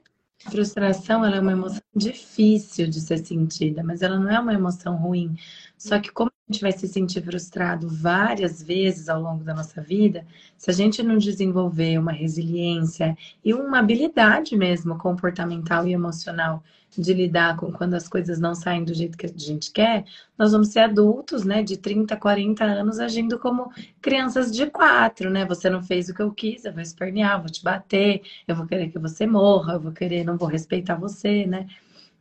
[0.49, 4.97] Frustração ela é uma emoção difícil de ser sentida, mas ela não é uma emoção
[4.97, 5.35] ruim.
[5.77, 9.81] Só que como a gente vai se sentir frustrado várias vezes ao longo da nossa
[9.81, 16.63] vida, se a gente não desenvolver uma resiliência e uma habilidade mesmo comportamental e emocional
[16.95, 20.05] de lidar com quando as coisas não saem do jeito que a gente quer,
[20.38, 25.45] nós vamos ser adultos, né, de 30, 40 anos agindo como crianças de 4, né?
[25.45, 28.67] Você não fez o que eu quis, eu vou espernear, vou te bater, eu vou
[28.67, 31.67] querer que você morra, eu vou querer, não vou respeitar você, né?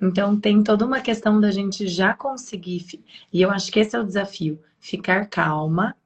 [0.05, 2.85] Então tem toda uma questão da gente já conseguir,
[3.33, 5.97] e eu acho que esse é o desafio, ficar calma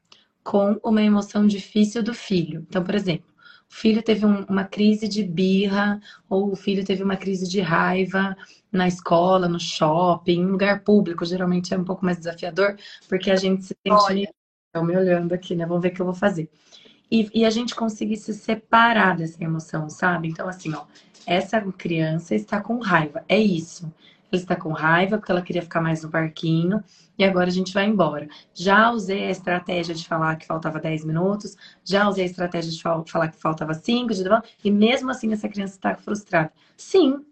[0.42, 2.64] com uma emoção difícil do filho.
[2.68, 3.28] Então, por exemplo,
[3.70, 7.61] o filho teve um, uma crise de birra, ou o filho teve uma crise de
[7.61, 8.37] raiva
[8.72, 12.76] na escola, no shopping, em lugar público, geralmente é um pouco mais desafiador,
[13.08, 14.02] porque a gente se sente.
[14.04, 14.30] Olha.
[14.66, 15.66] Estão me olhando aqui, né?
[15.66, 16.50] Vamos ver o que eu vou fazer.
[17.11, 20.28] E, e, a gente conseguir se separar dessa emoção, sabe?
[20.28, 20.84] Então, assim, ó,
[21.28, 23.22] essa criança está com raiva.
[23.28, 23.92] É isso.
[24.32, 26.82] Ela está com raiva porque ela queria ficar mais no parquinho
[27.18, 28.28] e agora a gente vai embora.
[28.54, 32.80] Já usei a estratégia de falar que faltava 10 minutos, já usei a estratégia de
[32.80, 34.10] falar que faltava 5,
[34.64, 36.52] e mesmo assim essa criança está frustrada.
[36.76, 37.24] Sim,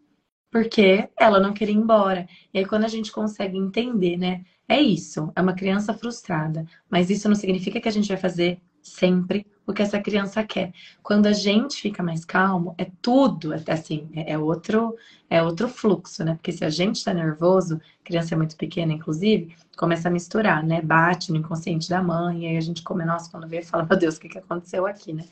[0.50, 2.26] porque ela não queria ir embora.
[2.52, 4.44] E aí quando a gente consegue entender, né?
[4.68, 8.60] É isso, é uma criança frustrada, mas isso não significa que a gente vai fazer
[8.86, 10.72] sempre o que essa criança quer.
[11.02, 14.96] Quando a gente fica mais calmo, é tudo, é assim, é, é outro,
[15.28, 16.34] é outro fluxo, né?
[16.34, 20.80] Porque se a gente tá nervoso, criança é muito pequena, inclusive, começa a misturar, né?
[20.80, 23.98] Bate no inconsciente da mãe, e aí a gente come, nossa, quando vê, fala, meu
[23.98, 25.24] Deus, o que, que aconteceu aqui, né?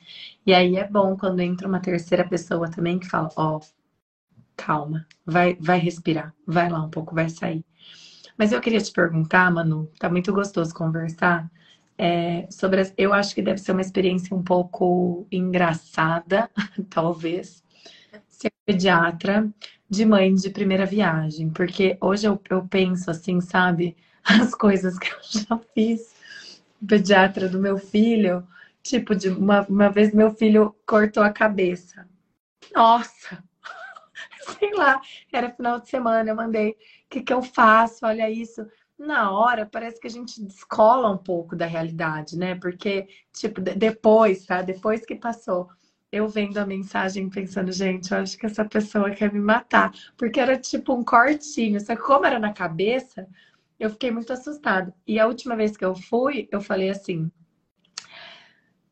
[0.44, 3.60] E aí é bom quando entra uma terceira pessoa também que fala, ó, oh,
[4.56, 7.64] calma, vai, vai respirar, vai lá um pouco, vai sair.
[8.36, 11.48] Mas eu queria te perguntar, Manu, tá muito gostoso conversar
[11.96, 16.50] é, sobre as, eu acho que deve ser uma experiência um pouco engraçada,
[16.90, 17.62] talvez,
[18.28, 19.48] ser pediatra
[19.88, 25.08] de mãe de primeira viagem, porque hoje eu, eu penso assim, sabe, as coisas que
[25.08, 26.14] eu já fiz.
[26.86, 28.46] Pediatra do meu filho,
[28.82, 32.06] tipo, de uma, uma vez meu filho cortou a cabeça.
[32.74, 33.42] Nossa!
[34.58, 35.00] Sei lá,
[35.32, 36.76] era final de semana, eu mandei, o
[37.08, 38.04] que, que eu faço?
[38.04, 38.66] Olha isso
[38.98, 42.54] na hora parece que a gente descola um pouco da realidade, né?
[42.54, 44.62] Porque, tipo, depois, tá?
[44.62, 45.68] Depois que passou,
[46.12, 49.92] eu vendo a mensagem pensando, gente, eu acho que essa pessoa quer me matar.
[50.16, 53.26] Porque era tipo um cortinho, só que como era na cabeça,
[53.78, 54.94] eu fiquei muito assustada.
[55.06, 57.30] E a última vez que eu fui, eu falei assim: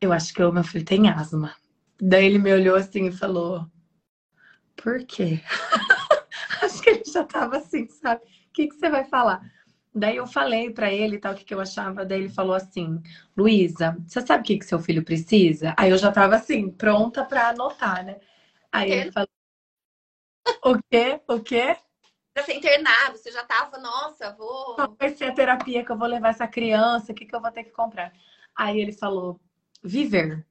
[0.01, 1.55] eu acho que o meu filho tem asma.
[2.01, 3.65] Daí ele me olhou assim e falou:
[4.75, 5.41] por quê?
[6.61, 8.21] acho que ele já tava assim, sabe?
[8.21, 9.41] O que, que você vai falar?
[9.95, 12.03] Daí eu falei para ele tal o que, que eu achava.
[12.03, 13.01] Daí ele falou assim:
[13.37, 15.75] Luísa, você sabe o que, que seu filho precisa?
[15.77, 18.19] Aí eu já tava assim, pronta para anotar, né?
[18.71, 19.29] Aí ele falou:
[20.65, 21.21] O quê?
[21.27, 21.77] O quê?
[22.33, 24.75] Pra ser internado, você já tava, nossa, vou.
[24.99, 27.51] Vai ser a terapia que eu vou levar essa criança, o que, que eu vou
[27.51, 28.11] ter que comprar?
[28.55, 29.39] Aí ele falou:
[29.83, 30.43] Viver.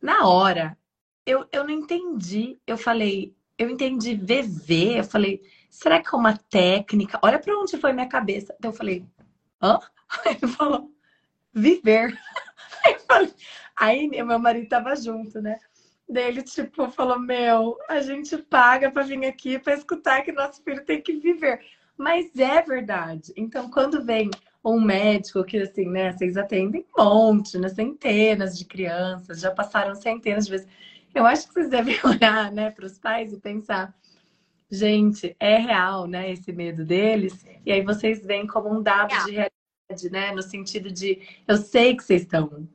[0.00, 0.78] Na hora,
[1.26, 2.58] eu, eu não entendi.
[2.66, 4.98] Eu falei: Eu entendi viver.
[5.00, 5.42] Eu falei
[5.76, 7.18] será que é uma técnica?
[7.22, 8.54] Olha para onde foi minha cabeça.
[8.58, 9.04] Então eu falei,
[9.62, 9.78] hã?
[10.24, 10.90] Aí ele falou,
[11.52, 12.18] viver.
[12.84, 13.34] Aí, eu falei,
[13.76, 15.58] aí meu marido tava junto, né?
[16.08, 20.62] Daí ele, tipo, falou: Meu, a gente paga para vir aqui para escutar que nosso
[20.62, 21.60] filho tem que viver.
[21.96, 23.32] Mas é verdade.
[23.36, 24.30] Então, quando vem
[24.64, 29.94] um médico que, assim, né, vocês atendem um monte, né, centenas de crianças, já passaram
[29.94, 30.68] centenas de vezes.
[31.14, 33.94] Eu acho que vocês devem olhar, né, para os pais e pensar:
[34.70, 37.44] gente, é real, né, esse medo deles.
[37.64, 41.96] E aí vocês veem como um dado de realidade, né, no sentido de eu sei
[41.96, 42.68] que vocês estão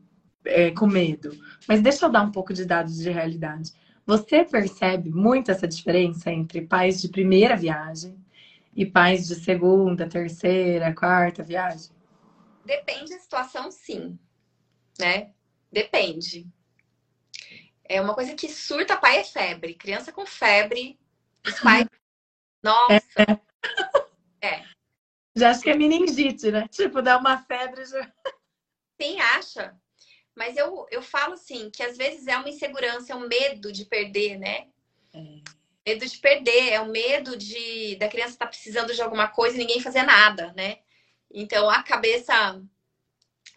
[0.45, 1.31] é, com medo,
[1.67, 3.71] mas deixa eu dar um pouco de dados de realidade.
[4.05, 8.17] Você percebe muito essa diferença entre pais de primeira viagem
[8.75, 11.91] e pais de segunda, terceira, quarta viagem?
[12.65, 14.17] Depende da situação, sim,
[14.99, 15.31] né?
[15.71, 16.47] Depende.
[17.83, 19.75] É uma coisa que surta pai é febre.
[19.75, 20.97] Criança com febre
[21.45, 21.87] os pais.
[22.63, 23.01] Nossa!
[24.41, 24.47] É.
[24.47, 24.65] é.
[25.35, 26.67] Já acho que é meningite, né?
[26.67, 28.11] Tipo, dá uma febre já.
[29.01, 29.75] Sim, acha.
[30.35, 33.85] Mas eu, eu falo assim, que às vezes é uma insegurança, é um medo de
[33.85, 34.67] perder, né?
[35.13, 35.41] É.
[35.85, 39.55] Medo de perder, é o medo de da criança estar tá precisando de alguma coisa
[39.55, 40.79] e ninguém fazer nada, né?
[41.29, 42.61] Então a cabeça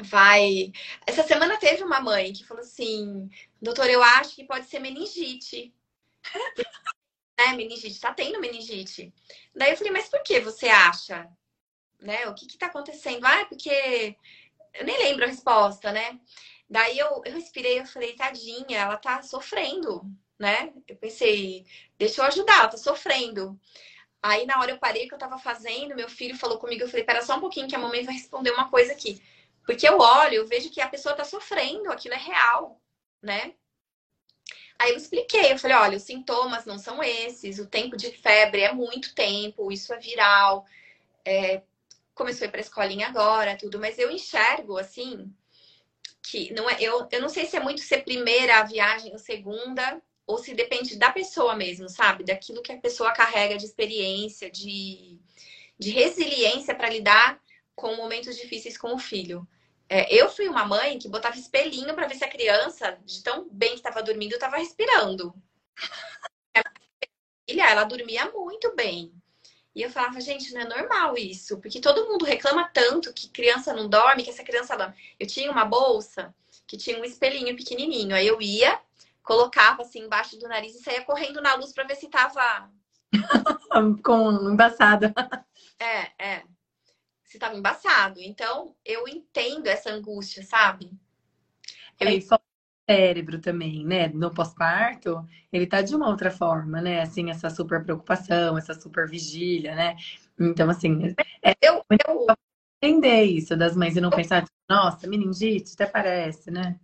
[0.00, 0.72] vai.
[1.06, 3.28] Essa semana teve uma mãe que falou assim:
[3.60, 5.72] doutor, eu acho que pode ser meningite.
[7.38, 9.12] Né, meningite, tá tendo meningite.
[9.54, 11.28] Daí eu falei, mas por que você acha?
[12.00, 12.26] Né?
[12.28, 13.24] O que que tá acontecendo?
[13.24, 14.16] Ah, é porque
[14.74, 16.18] eu nem lembro a resposta, né?
[16.68, 20.02] Daí eu, eu respirei, eu falei, tadinha, ela tá sofrendo,
[20.38, 20.72] né?
[20.88, 21.66] Eu pensei,
[21.98, 23.58] deixa eu ajudar, ela tá sofrendo.
[24.22, 26.88] Aí na hora eu parei o que eu tava fazendo, meu filho falou comigo, eu
[26.88, 29.22] falei, pera só um pouquinho que a mamãe vai responder uma coisa aqui.
[29.66, 32.80] Porque eu olho, eu vejo que a pessoa tá sofrendo, aquilo é real,
[33.22, 33.54] né?
[34.84, 38.60] Aí eu expliquei, eu falei, olha, os sintomas não são esses, o tempo de febre
[38.60, 40.66] é muito tempo, isso é viral,
[41.24, 41.62] é,
[42.14, 45.32] começou a ir pra escolinha agora, tudo, mas eu enxergo, assim,
[46.22, 49.18] que não é, eu, eu não sei se é muito ser primeira a viagem ou
[49.18, 52.22] segunda, ou se depende da pessoa mesmo, sabe?
[52.22, 55.18] Daquilo que a pessoa carrega de experiência, de,
[55.78, 57.40] de resiliência para lidar
[57.74, 59.48] com momentos difíceis com o filho.
[59.88, 63.48] É, eu fui uma mãe que botava espelhinho para ver se a criança, de tão
[63.50, 65.34] bem que estava dormindo, estava respirando.
[67.48, 69.12] Filha, ela dormia muito bem.
[69.74, 73.74] E eu falava, gente, não é normal isso, porque todo mundo reclama tanto que criança
[73.74, 74.94] não dorme, que essa criança dorme.
[75.18, 76.34] Eu tinha uma bolsa
[76.66, 78.80] que tinha um espelhinho pequenininho, aí eu ia,
[79.22, 82.70] colocava assim embaixo do nariz e saía correndo na luz para ver se tava
[84.02, 85.12] com embaçada.
[85.78, 86.42] É, é
[87.34, 88.20] se estava embaçado.
[88.20, 90.90] Então, eu entendo essa angústia, sabe?
[91.98, 92.08] Eu...
[92.08, 94.08] É, e fora o cérebro também, né?
[94.08, 97.02] No pós-parto, ele tá de uma outra forma, né?
[97.02, 99.96] Assim, essa super preocupação, essa super vigília, né?
[100.38, 101.12] Então, assim,
[101.42, 102.26] é eu, eu...
[102.80, 106.78] entender isso das mães e não pensar, nossa, meningite, até parece, né?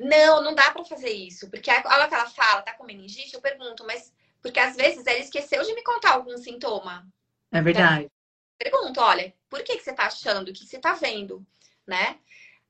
[0.00, 1.48] Não, não dá para fazer isso.
[1.48, 4.12] Porque a hora que ela fala, tá com meningite, eu pergunto, mas
[4.42, 7.06] porque às vezes ela esqueceu de me contar algum sintoma.
[7.52, 8.10] É verdade
[8.58, 10.48] pergunto, olha, por que, que você tá achando?
[10.48, 11.44] O que você tá vendo?
[11.86, 12.18] Né?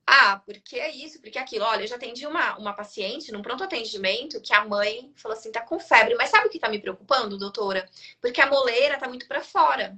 [0.06, 1.64] Ah, porque é isso, porque é aquilo.
[1.64, 5.52] Olha, eu já atendi uma, uma paciente num pronto atendimento que a mãe falou assim,
[5.52, 6.14] tá com febre.
[6.16, 7.88] Mas sabe o que tá me preocupando, doutora?
[8.20, 9.96] Porque a moleira tá muito para fora.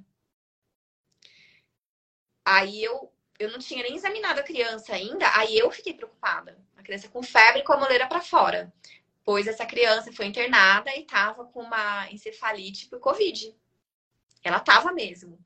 [2.45, 6.59] Aí eu, eu não tinha nem examinado a criança ainda, aí eu fiquei preocupada.
[6.77, 8.73] A criança com febre com a moleira para fora.
[9.25, 13.57] Pois essa criança foi internada e tava com uma encefalite por Covid.
[14.43, 15.39] Ela tava mesmo.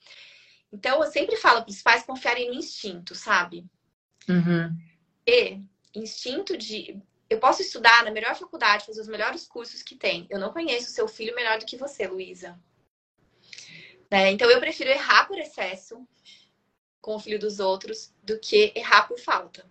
[0.73, 3.65] Então, eu sempre falo para os pais confiarem no instinto, sabe?
[4.29, 4.77] Uhum.
[5.27, 5.63] E
[5.95, 7.01] instinto de.
[7.29, 10.27] Eu posso estudar na melhor faculdade, fazer os melhores cursos que tem.
[10.31, 12.59] Eu não conheço o seu filho melhor do que você, Luísa.
[14.11, 14.31] Né?
[14.31, 16.07] Então, eu prefiro errar por excesso
[17.01, 19.67] com o filho dos outros do que errar por falta.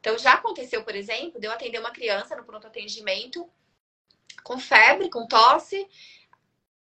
[0.00, 3.48] Então, já aconteceu, por exemplo, de eu atender uma criança no pronto atendimento
[4.42, 5.86] com febre, com tosse,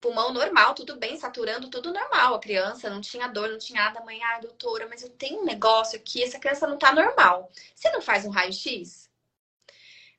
[0.00, 2.34] pulmão normal, tudo bem, saturando, tudo normal.
[2.34, 4.04] A criança não tinha dor, não tinha nada.
[4.04, 7.50] Mãe, ai, doutora, mas eu tenho um negócio aqui, essa criança não tá normal.
[7.74, 9.10] Você não faz um raio-x?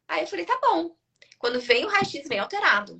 [0.08, 0.96] Aí eu falei, tá bom.
[1.38, 3.00] Quando vem o raio-x, vem alterado.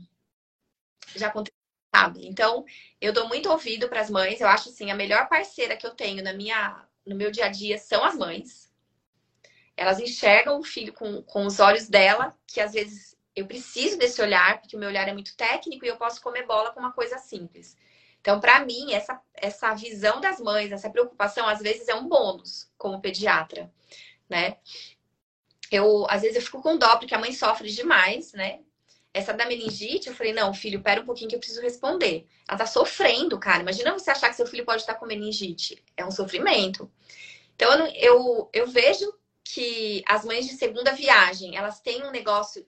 [1.16, 1.58] Já aconteceu,
[1.94, 2.28] sabe?
[2.28, 2.66] Então,
[3.02, 4.40] eu dou muito ouvido para as mães.
[4.42, 7.50] Eu acho assim, a melhor parceira que eu tenho na minha, no meu dia a
[7.50, 8.72] dia são as mães.
[9.76, 14.20] Elas enxergam o filho com, com os olhos dela, que às vezes eu preciso desse
[14.20, 16.92] olhar, porque o meu olhar é muito técnico e eu posso comer bola com uma
[16.92, 17.78] coisa simples.
[18.20, 22.68] Então, para mim, essa, essa visão das mães, essa preocupação, às vezes é um bônus
[22.80, 23.72] como pediatra,
[24.28, 24.58] né?
[25.72, 28.62] Eu, às vezes, eu fico com dó porque a mãe sofre demais, né?
[29.14, 32.26] Essa da meningite, eu falei, não, filho, pera um pouquinho que eu preciso responder.
[32.50, 33.62] Ela tá sofrendo, cara.
[33.62, 35.84] Imagina você achar que seu filho pode estar com meningite.
[35.96, 36.92] É um sofrimento.
[37.56, 39.14] Então, eu, eu, eu vejo
[39.44, 42.68] que as mães de segunda viagem, elas têm um negócio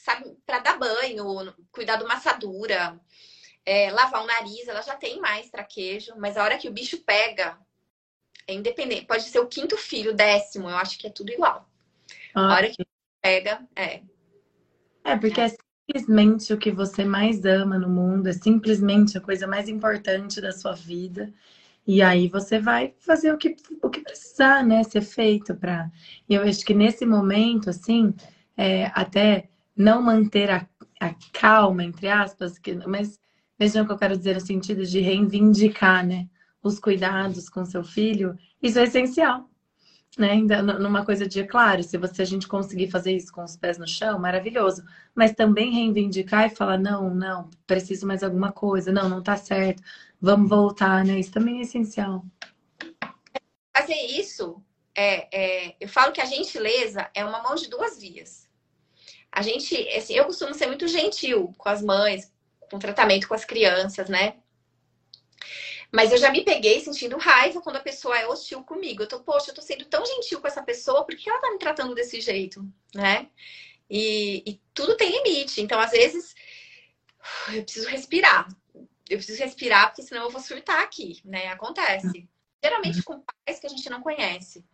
[0.00, 2.98] sabe, para dar banho, cuidar de uma assadura,
[3.64, 6.98] é, lavar o nariz, ela já tem mais traquejo, mas a hora que o bicho
[7.04, 7.58] pega,
[8.46, 9.06] é independente.
[9.06, 11.68] Pode ser o quinto filho, décimo, eu acho que é tudo igual.
[12.34, 12.84] Ah, a hora que
[13.20, 14.02] pega, é.
[15.04, 15.44] É, porque é.
[15.44, 20.40] é simplesmente o que você mais ama no mundo, é simplesmente a coisa mais importante
[20.40, 21.32] da sua vida.
[21.86, 25.90] E aí você vai fazer o que, o que precisar, né, ser feito para.
[26.28, 28.14] E eu acho que nesse momento, assim,
[28.56, 30.66] é, até não manter a,
[31.00, 33.18] a calma, entre aspas, que, mas
[33.58, 36.28] vejam o que eu quero dizer no sentido de reivindicar, né?
[36.62, 39.48] Os cuidados com seu filho, isso é essencial.
[40.18, 40.34] Né?
[40.62, 43.86] Numa coisa de, claro, se você a gente conseguir fazer isso com os pés no
[43.86, 44.84] chão, maravilhoso.
[45.14, 49.82] Mas também reivindicar e falar, não, não, preciso mais alguma coisa, não, não tá certo,
[50.20, 51.18] vamos voltar, né?
[51.18, 52.24] Isso também é essencial.
[53.74, 54.62] Fazer isso,
[54.94, 58.39] é, é, eu falo que a gentileza é uma mão de duas vias
[59.32, 63.34] a gente, assim, eu costumo ser muito gentil com as mães, com o tratamento com
[63.34, 64.36] as crianças, né?
[65.92, 69.02] Mas eu já me peguei sentindo raiva quando a pessoa é hostil comigo.
[69.02, 71.50] Eu tô, poxa, eu tô sendo tão gentil com essa pessoa, por que ela tá
[71.50, 72.64] me tratando desse jeito,
[72.94, 73.28] né?
[73.88, 75.60] E, e tudo tem limite.
[75.60, 76.34] Então, às vezes,
[77.52, 78.48] eu preciso respirar.
[78.74, 81.48] Eu preciso respirar, porque senão eu vou surtar aqui, né?
[81.48, 82.28] Acontece.
[82.62, 84.64] Geralmente com pais que a gente não conhece.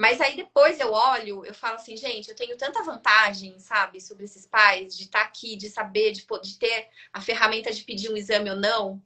[0.00, 4.24] Mas aí depois eu olho, eu falo assim, gente, eu tenho tanta vantagem, sabe, sobre
[4.24, 8.16] esses pais, de estar aqui, de saber, de, de ter a ferramenta de pedir um
[8.16, 9.02] exame ou não.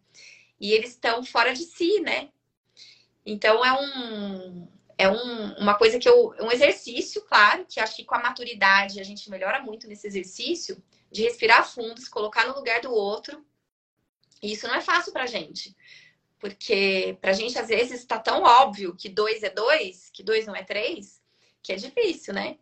[0.60, 2.28] E eles estão fora de si, né?
[3.26, 6.32] Então é um, é um, uma coisa que eu.
[6.38, 10.80] Um exercício, claro, que acho que com a maturidade a gente melhora muito nesse exercício,
[11.10, 13.44] de respirar fundo, se colocar no lugar do outro.
[14.40, 15.74] E isso não é fácil pra gente.
[16.44, 20.54] Porque pra gente, às vezes, está tão óbvio que dois é dois, que dois não
[20.54, 21.18] é três,
[21.62, 22.58] que é difícil, né?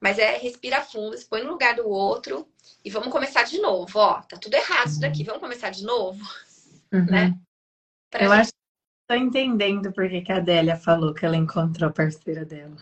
[0.00, 2.48] Mas é respira fundo, se põe no lugar do outro
[2.84, 3.96] e vamos começar de novo.
[4.00, 6.20] Ó, tá tudo errado isso daqui, vamos começar de novo,
[6.92, 7.04] uhum.
[7.04, 7.38] né?
[8.10, 8.40] Pra Eu gente...
[8.40, 8.50] acho
[9.06, 12.76] Tô entendendo por que a Adélia falou que ela encontrou a parceira dela.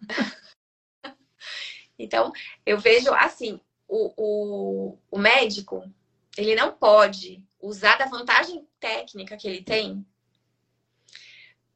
[1.96, 2.32] então,
[2.66, 5.88] eu vejo assim, o, o, o médico,
[6.36, 10.04] ele não pode usar da vantagem técnica que ele tem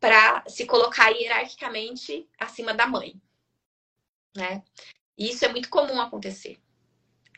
[0.00, 3.20] para se colocar hierarquicamente acima da mãe,
[4.36, 4.62] né?
[5.16, 6.60] E isso é muito comum acontecer.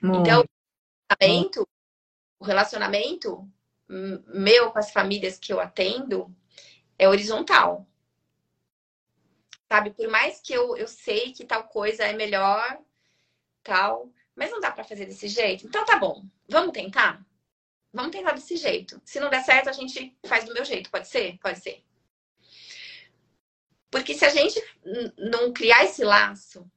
[0.03, 0.21] Muito.
[0.23, 1.69] Então, o relacionamento,
[2.41, 3.53] o relacionamento
[3.89, 6.35] meu com as famílias que eu atendo
[6.99, 7.87] é horizontal.
[9.71, 12.79] Sabe, por mais que eu, eu sei que tal coisa é melhor,
[13.63, 15.67] tal, mas não dá para fazer desse jeito.
[15.67, 17.25] Então tá bom, vamos tentar?
[17.93, 19.01] Vamos tentar desse jeito.
[19.05, 20.91] Se não der certo, a gente faz do meu jeito.
[20.91, 21.39] Pode ser?
[21.39, 21.83] Pode ser.
[23.91, 24.63] Porque se a gente
[25.17, 26.71] não criar esse laço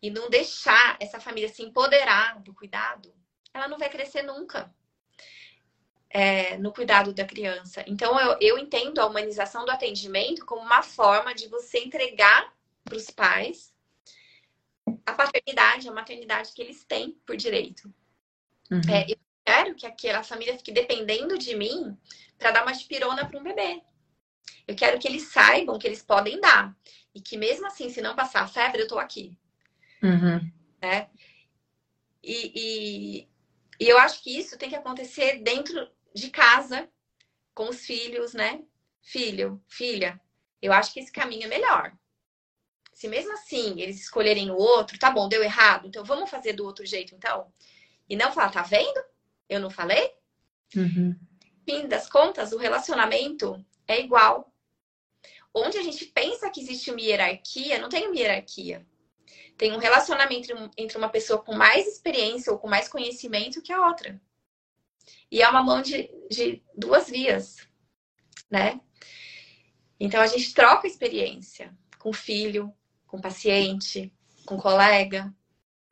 [0.00, 3.12] e não deixar essa família se empoderar do cuidado,
[3.52, 4.72] ela não vai crescer nunca
[6.08, 7.84] é, no cuidado da criança.
[7.86, 12.52] Então, eu, eu entendo a humanização do atendimento como uma forma de você entregar
[12.84, 13.72] para os pais
[15.06, 17.92] a paternidade, a maternidade que eles têm por direito.
[18.70, 18.80] Uhum.
[18.88, 21.96] É, eu quero que aquela família fique dependendo de mim
[22.38, 23.82] para dar uma espirona para um bebê.
[24.66, 26.76] Eu quero que eles saibam que eles podem dar.
[27.14, 29.36] E que mesmo assim, se não passar a febre, eu estou aqui.
[30.02, 30.50] Uhum.
[30.80, 31.10] Né?
[32.22, 33.28] E, e,
[33.80, 36.88] e, eu acho que isso tem que acontecer dentro de casa
[37.54, 38.62] com os filhos, né?
[39.02, 40.20] Filho, filha,
[40.60, 41.92] eu acho que esse caminho é melhor.
[42.92, 46.64] Se mesmo assim eles escolherem o outro, tá bom, deu errado, então vamos fazer do
[46.64, 47.50] outro jeito, então.
[48.08, 49.02] E não falar, tá vendo?
[49.50, 50.14] Eu não falei?
[50.76, 51.18] Uhum.
[51.68, 54.54] Fim das contas, o relacionamento é igual.
[55.52, 58.86] Onde a gente pensa que existe uma hierarquia, não tem uma hierarquia.
[59.58, 60.48] Tem um relacionamento
[60.78, 64.20] entre uma pessoa com mais experiência ou com mais conhecimento que a outra.
[65.30, 67.56] E é uma mão de, de duas vias,
[68.48, 68.80] né?
[69.98, 72.72] Então a gente troca experiência com filho,
[73.06, 74.12] com paciente,
[74.46, 75.34] com colega,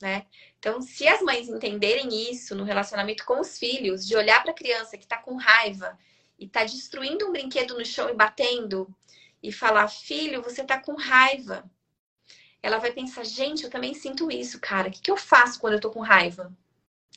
[0.00, 0.26] né?
[0.58, 4.54] Então, se as mães entenderem isso no relacionamento com os filhos, de olhar para a
[4.54, 5.96] criança que está com raiva
[6.38, 8.92] e está destruindo um brinquedo no chão e batendo,
[9.42, 11.70] e falar, filho, você está com raiva.
[12.62, 14.88] Ela vai pensar, gente, eu também sinto isso, cara.
[14.88, 16.52] O que, que eu faço quando eu estou com raiva?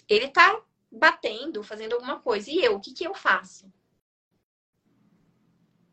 [0.07, 0.61] Ele está
[0.91, 2.49] batendo, fazendo alguma coisa.
[2.51, 3.71] E eu, o que, que eu faço?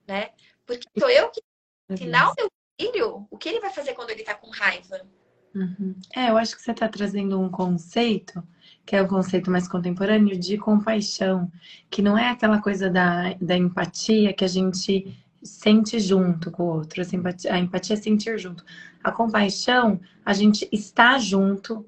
[0.07, 0.33] Né?
[0.67, 1.41] Porque sou eu que
[1.89, 5.07] ensinar o meu filho o que ele vai fazer quando ele tá com raiva.
[5.55, 5.95] Uhum.
[6.15, 8.43] É, eu acho que você está trazendo um conceito,
[8.85, 11.51] que é o um conceito mais contemporâneo, de compaixão,
[11.91, 16.75] que não é aquela coisa da, da empatia que a gente sente junto com o
[16.77, 17.03] outro.
[17.03, 18.65] A empatia, a empatia é sentir junto.
[19.03, 21.87] A compaixão, a gente está junto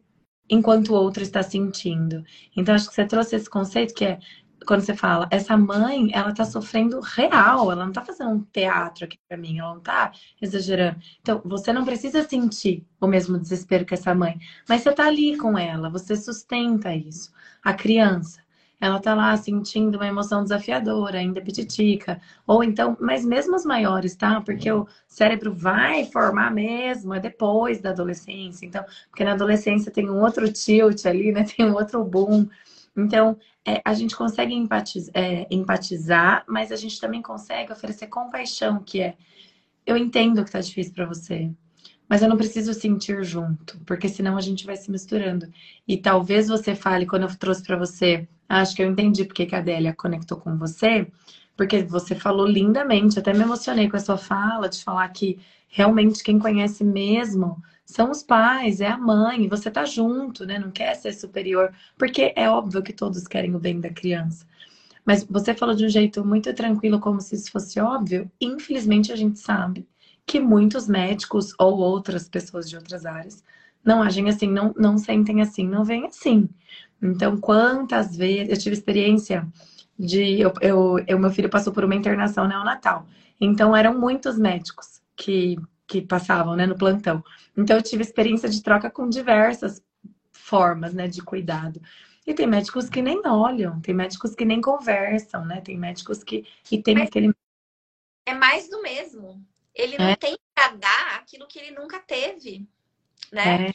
[0.48, 2.24] enquanto o outro está sentindo.
[2.56, 4.18] Então, acho que você trouxe esse conceito que é
[4.66, 9.04] quando você fala, essa mãe, ela tá sofrendo real, ela não tá fazendo um teatro
[9.04, 10.98] aqui para mim, ela não tá exagerando.
[11.20, 14.38] Então, você não precisa sentir o mesmo desespero que essa mãe,
[14.68, 17.32] mas você tá ali com ela, você sustenta isso.
[17.62, 18.40] A criança,
[18.80, 22.20] ela tá lá sentindo uma emoção desafiadora, ainda pititica.
[22.46, 24.40] Ou então, mas mesmo as maiores, tá?
[24.40, 28.64] Porque o cérebro vai formar mesmo, é depois da adolescência.
[28.64, 31.44] Então, porque na adolescência tem um outro tilt ali, né?
[31.56, 32.48] Tem um outro boom.
[32.96, 38.82] Então, é, a gente consegue empatizar, é, empatizar, mas a gente também consegue oferecer compaixão,
[38.82, 39.16] que é
[39.86, 41.50] eu entendo que tá difícil para você,
[42.08, 45.48] mas eu não preciso sentir junto, porque senão a gente vai se misturando.
[45.86, 49.54] E talvez você fale, quando eu trouxe para você, acho que eu entendi porque que
[49.54, 51.06] a Adélia conectou com você,
[51.56, 55.38] porque você falou lindamente, até me emocionei com a sua fala, de falar que
[55.68, 60.58] realmente quem conhece mesmo são os pais, é a mãe, você tá junto, né?
[60.58, 64.46] Não quer ser superior, porque é óbvio que todos querem o bem da criança.
[65.04, 68.30] Mas você falou de um jeito muito tranquilo, como se isso fosse óbvio.
[68.40, 69.86] Infelizmente, a gente sabe
[70.26, 73.42] que muitos médicos ou outras pessoas de outras áreas
[73.84, 76.48] não agem assim, não, não sentem assim, não veem assim.
[77.02, 79.46] Então, quantas vezes eu tive experiência
[79.98, 80.40] de.
[80.40, 83.06] Eu, eu, eu, meu filho passou por uma internação neonatal.
[83.40, 85.58] Então, eram muitos médicos que,
[85.90, 87.22] que passavam né, no plantão.
[87.56, 89.82] Então, eu tive experiência de troca com diversas
[90.32, 91.82] formas né, de cuidado.
[92.24, 95.60] E tem médicos que nem olham, tem médicos que nem conversam, né?
[95.60, 96.46] Tem médicos que.
[96.70, 97.34] E tem Mas aquele.
[98.24, 99.44] É mais do mesmo.
[99.74, 100.16] Ele não é.
[100.16, 102.68] tem para dar aquilo que ele nunca teve,
[103.32, 103.66] né?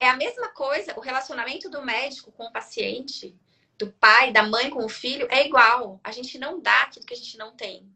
[0.00, 0.06] É.
[0.06, 3.36] é a mesma coisa, o relacionamento do médico com o paciente,
[3.76, 6.00] do pai, da mãe com o filho, é igual.
[6.02, 7.86] A gente não dá aquilo que a gente não tem.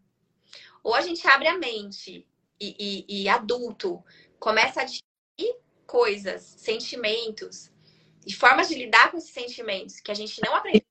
[0.83, 2.27] Ou a gente abre a mente
[2.61, 4.03] e, e, e adulto
[4.39, 7.71] começa a adquirir coisas, sentimentos,
[8.27, 10.85] e formas de lidar com esses sentimentos que a gente não aprende.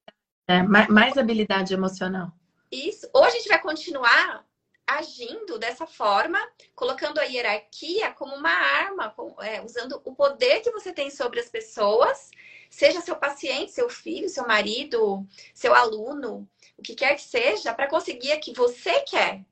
[0.48, 2.32] É, mais habilidade emocional.
[2.72, 3.10] Isso.
[3.14, 4.46] Ou a gente vai continuar
[4.86, 6.40] agindo dessa forma,
[6.76, 11.50] colocando a hierarquia como uma arma, é, usando o poder que você tem sobre as
[11.50, 12.30] pessoas,
[12.70, 16.48] seja seu paciente, seu filho, seu marido, seu aluno,
[16.78, 19.46] o que quer que seja, para conseguir o que você quer,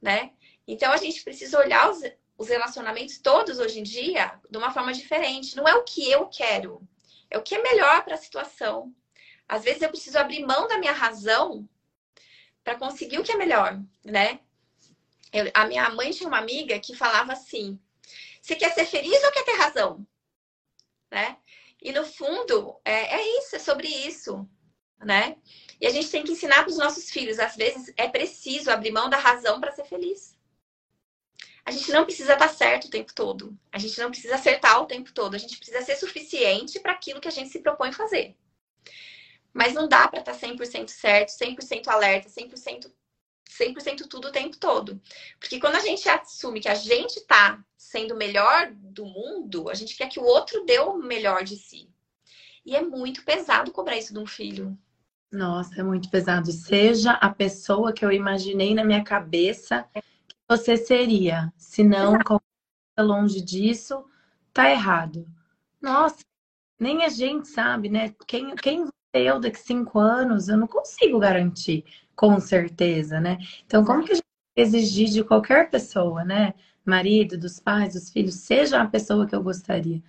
[0.00, 0.32] né?
[0.72, 2.00] Então a gente precisa olhar os,
[2.38, 5.54] os relacionamentos todos hoje em dia de uma forma diferente.
[5.54, 6.80] Não é o que eu quero,
[7.30, 8.94] é o que é melhor para a situação.
[9.46, 11.68] Às vezes eu preciso abrir mão da minha razão
[12.64, 14.40] para conseguir o que é melhor, né?
[15.30, 17.78] Eu, a minha mãe tinha uma amiga que falava assim:
[18.40, 20.06] você quer ser feliz ou quer ter razão?
[21.10, 21.36] Né?
[21.82, 24.48] E no fundo, é, é isso, é sobre isso,
[25.04, 25.36] né?
[25.78, 28.90] E a gente tem que ensinar para os nossos filhos, às vezes é preciso abrir
[28.90, 30.31] mão da razão para ser feliz.
[31.64, 33.56] A gente não precisa estar certo o tempo todo.
[33.70, 35.34] A gente não precisa acertar o tempo todo.
[35.34, 38.36] A gente precisa ser suficiente para aquilo que a gente se propõe fazer.
[39.52, 42.90] Mas não dá para estar 100% certo, 100% alerta, 100%,
[43.48, 45.00] 100% tudo o tempo todo.
[45.38, 49.74] Porque quando a gente assume que a gente está sendo o melhor do mundo, a
[49.74, 51.88] gente quer que o outro dê o melhor de si.
[52.64, 54.76] E é muito pesado cobrar isso de um filho.
[55.30, 56.50] Nossa, é muito pesado.
[56.52, 59.86] Seja a pessoa que eu imaginei na minha cabeça
[60.56, 61.50] você seria.
[61.56, 62.18] Se não,
[62.98, 64.04] longe disso,
[64.52, 65.26] tá errado.
[65.80, 66.18] Nossa,
[66.78, 68.14] nem a gente sabe, né?
[68.26, 71.84] Quem, quem eu daqui cinco anos, eu não consigo garantir,
[72.14, 73.38] com certeza, né?
[73.64, 74.24] Então, como que a gente
[74.54, 76.52] exigir de qualquer pessoa, né?
[76.84, 80.02] Marido, dos pais, dos filhos, seja a pessoa que eu gostaria.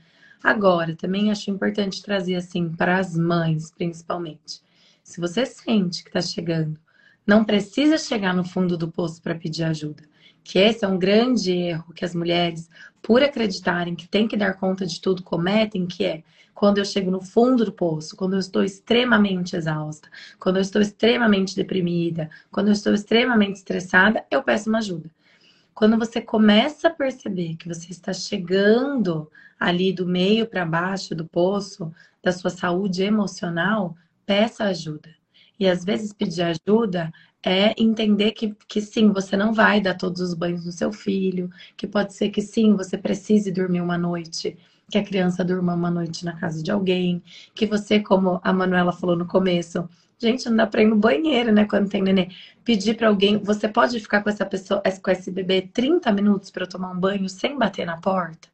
[0.43, 4.61] Agora, também acho importante trazer assim para as mães, principalmente.
[5.01, 6.77] Se você sente que está chegando,
[7.25, 10.03] não precisa chegar no fundo do poço para pedir ajuda
[10.43, 12.69] que esse é um grande erro que as mulheres,
[13.01, 16.23] por acreditarem que tem que dar conta de tudo, cometem, que é
[16.53, 20.07] quando eu chego no fundo do poço, quando eu estou extremamente exausta,
[20.39, 25.09] quando eu estou extremamente deprimida, quando eu estou extremamente estressada, eu peço uma ajuda.
[25.73, 29.29] Quando você começa a perceber que você está chegando
[29.59, 31.91] ali do meio para baixo do poço
[32.21, 35.09] da sua saúde emocional, peça ajuda.
[35.59, 37.11] E às vezes pedir ajuda
[37.43, 41.49] é entender que, que sim, você não vai dar todos os banhos no seu filho,
[41.75, 44.57] que pode ser que sim, você precise dormir uma noite,
[44.89, 47.21] que a criança durma uma noite na casa de alguém,
[47.53, 49.87] que você, como a Manuela falou no começo,
[50.17, 52.29] gente, não dá pra ir no banheiro, né, quando tem neném.
[52.63, 56.65] Pedir para alguém, você pode ficar com essa pessoa, com esse bebê 30 minutos para
[56.65, 58.47] tomar um banho sem bater na porta?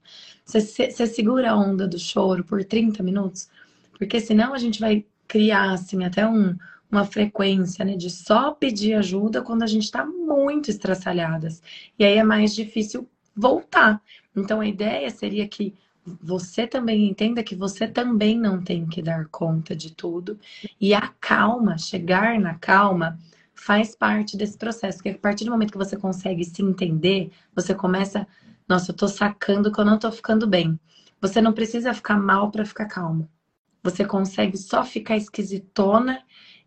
[0.45, 3.49] Você, você segura a onda do choro por 30 minutos?
[3.97, 6.57] Porque senão a gente vai criar, assim, até um,
[6.91, 11.61] uma frequência né, de só pedir ajuda quando a gente está muito estraçalhadas.
[11.97, 14.01] E aí é mais difícil voltar.
[14.35, 15.73] Então a ideia seria que
[16.21, 20.39] você também entenda que você também não tem que dar conta de tudo.
[20.79, 23.19] E a calma, chegar na calma,
[23.53, 24.97] faz parte desse processo.
[24.97, 28.27] Porque a partir do momento que você consegue se entender, você começa,
[28.67, 30.79] nossa, eu tô sacando que eu não tô ficando bem.
[31.21, 33.29] Você não precisa ficar mal para ficar calmo.
[33.83, 36.21] Você consegue só ficar esquisitona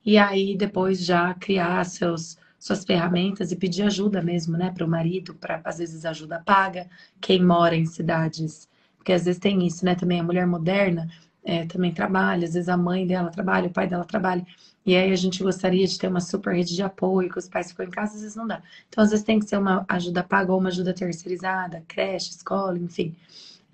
[0.05, 4.89] e aí depois já criar seus suas ferramentas e pedir ajuda mesmo, né, para o
[4.89, 6.89] marido, para às vezes ajuda paga,
[7.21, 11.09] quem mora em cidades, porque às vezes tem isso, né, também a mulher moderna
[11.45, 14.47] é, também trabalha, às vezes a mãe dela trabalha, o pai dela trabalha,
[14.85, 17.71] e aí a gente gostaria de ter uma super rede de apoio, que os pais
[17.71, 18.61] ficam em casa, às vezes não dá.
[18.89, 22.79] Então, às vezes tem que ser uma ajuda paga ou uma ajuda terceirizada, creche, escola,
[22.79, 23.15] enfim.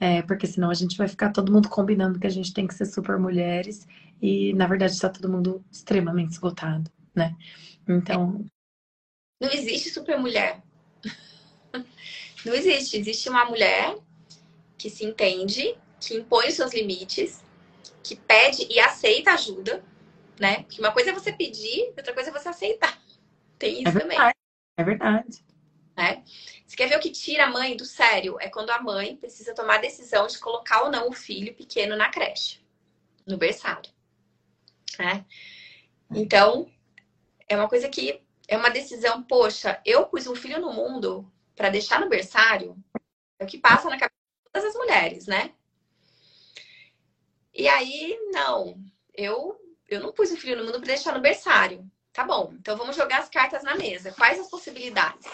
[0.00, 2.74] É, porque senão a gente vai ficar todo mundo combinando que a gente tem que
[2.74, 3.86] ser super mulheres
[4.20, 7.36] e na verdade está todo mundo extremamente esgotado, né?
[7.88, 8.44] Então.
[9.40, 10.62] Não existe super mulher.
[12.44, 12.96] Não existe.
[12.96, 13.96] Existe uma mulher
[14.76, 17.42] que se entende, que impõe os seus limites,
[18.02, 19.84] que pede e aceita ajuda,
[20.38, 20.62] né?
[20.62, 23.00] Porque uma coisa é você pedir, outra coisa é você aceitar.
[23.58, 24.18] Tem isso é também.
[24.76, 25.44] É verdade.
[25.96, 26.22] né?
[26.66, 28.36] Você quer ver o que tira a mãe do sério?
[28.40, 31.96] É quando a mãe precisa tomar a decisão de colocar ou não o filho pequeno
[31.96, 32.60] na creche,
[33.26, 33.90] no berçário,
[34.98, 35.24] né?
[36.10, 36.70] Então,
[37.48, 41.68] é uma coisa que é uma decisão, poxa, eu pus um filho no mundo para
[41.68, 42.76] deixar no berçário,
[43.38, 44.14] é o que passa na cabeça
[44.44, 45.52] de todas as mulheres, né?
[47.52, 48.80] E aí, não,
[49.14, 49.58] eu
[49.88, 51.90] eu não pus o filho no mundo para deixar no berçário.
[52.12, 54.12] Tá bom, então vamos jogar as cartas na mesa.
[54.12, 55.26] Quais as possibilidades?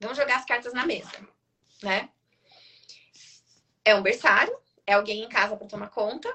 [0.00, 1.10] Vamos jogar as cartas na mesa,
[1.82, 2.08] né?
[3.84, 6.34] É um berçário, é alguém em casa para tomar conta,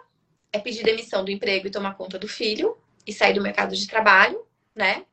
[0.53, 3.87] é pedir demissão do emprego e tomar conta do filho e sair do mercado de
[3.87, 4.45] trabalho,
[4.75, 5.05] né?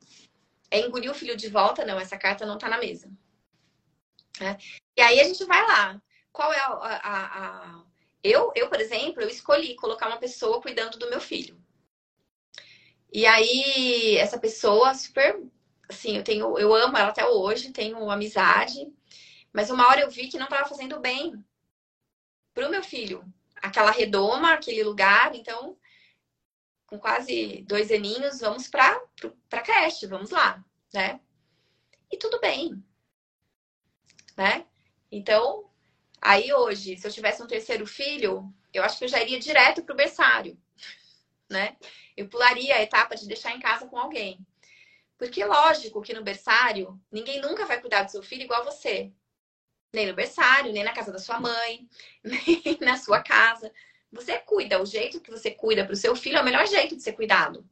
[0.70, 3.10] É engolir o filho de volta, não, essa carta não tá na mesa.
[4.40, 4.58] Né?
[4.96, 6.00] E aí a gente vai lá.
[6.32, 7.84] Qual é a, a, a,
[8.22, 11.58] Eu, eu, por exemplo, eu escolhi colocar uma pessoa cuidando do meu filho.
[13.12, 15.42] E aí, essa pessoa super.
[15.88, 18.92] Assim, eu tenho, eu amo ela até hoje, tenho amizade,
[19.52, 21.42] mas uma hora eu vi que não estava fazendo bem
[22.52, 23.24] pro meu filho.
[23.62, 25.76] Aquela redoma, aquele lugar, então,
[26.86, 29.00] com quase dois aninhos, vamos para
[29.48, 31.20] para creche, vamos lá, né?
[32.10, 32.82] E tudo bem,
[34.36, 34.66] né?
[35.10, 35.70] Então,
[36.20, 39.82] aí hoje, se eu tivesse um terceiro filho, eu acho que eu já iria direto
[39.82, 40.58] pro berçário,
[41.48, 41.76] né?
[42.16, 44.38] Eu pularia a etapa de deixar em casa com alguém.
[45.18, 49.12] Porque, lógico, que no berçário, ninguém nunca vai cuidar do seu filho igual você.
[49.92, 51.88] Nem no berçário, nem na casa da sua mãe,
[52.22, 53.72] nem na sua casa.
[54.12, 56.96] Você cuida, o jeito que você cuida para o seu filho é o melhor jeito
[56.96, 57.66] de ser cuidado.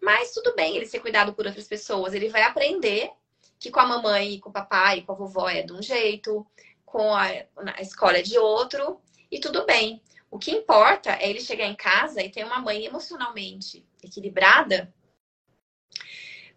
[0.00, 2.14] Mas tudo bem ele ser cuidado por outras pessoas.
[2.14, 3.10] Ele vai aprender
[3.58, 6.46] que com a mamãe, com o papai, com a vovó é de um jeito,
[6.84, 7.26] com a,
[7.74, 9.00] a escola é de outro,
[9.30, 10.02] e tudo bem.
[10.30, 14.92] O que importa é ele chegar em casa e ter uma mãe emocionalmente equilibrada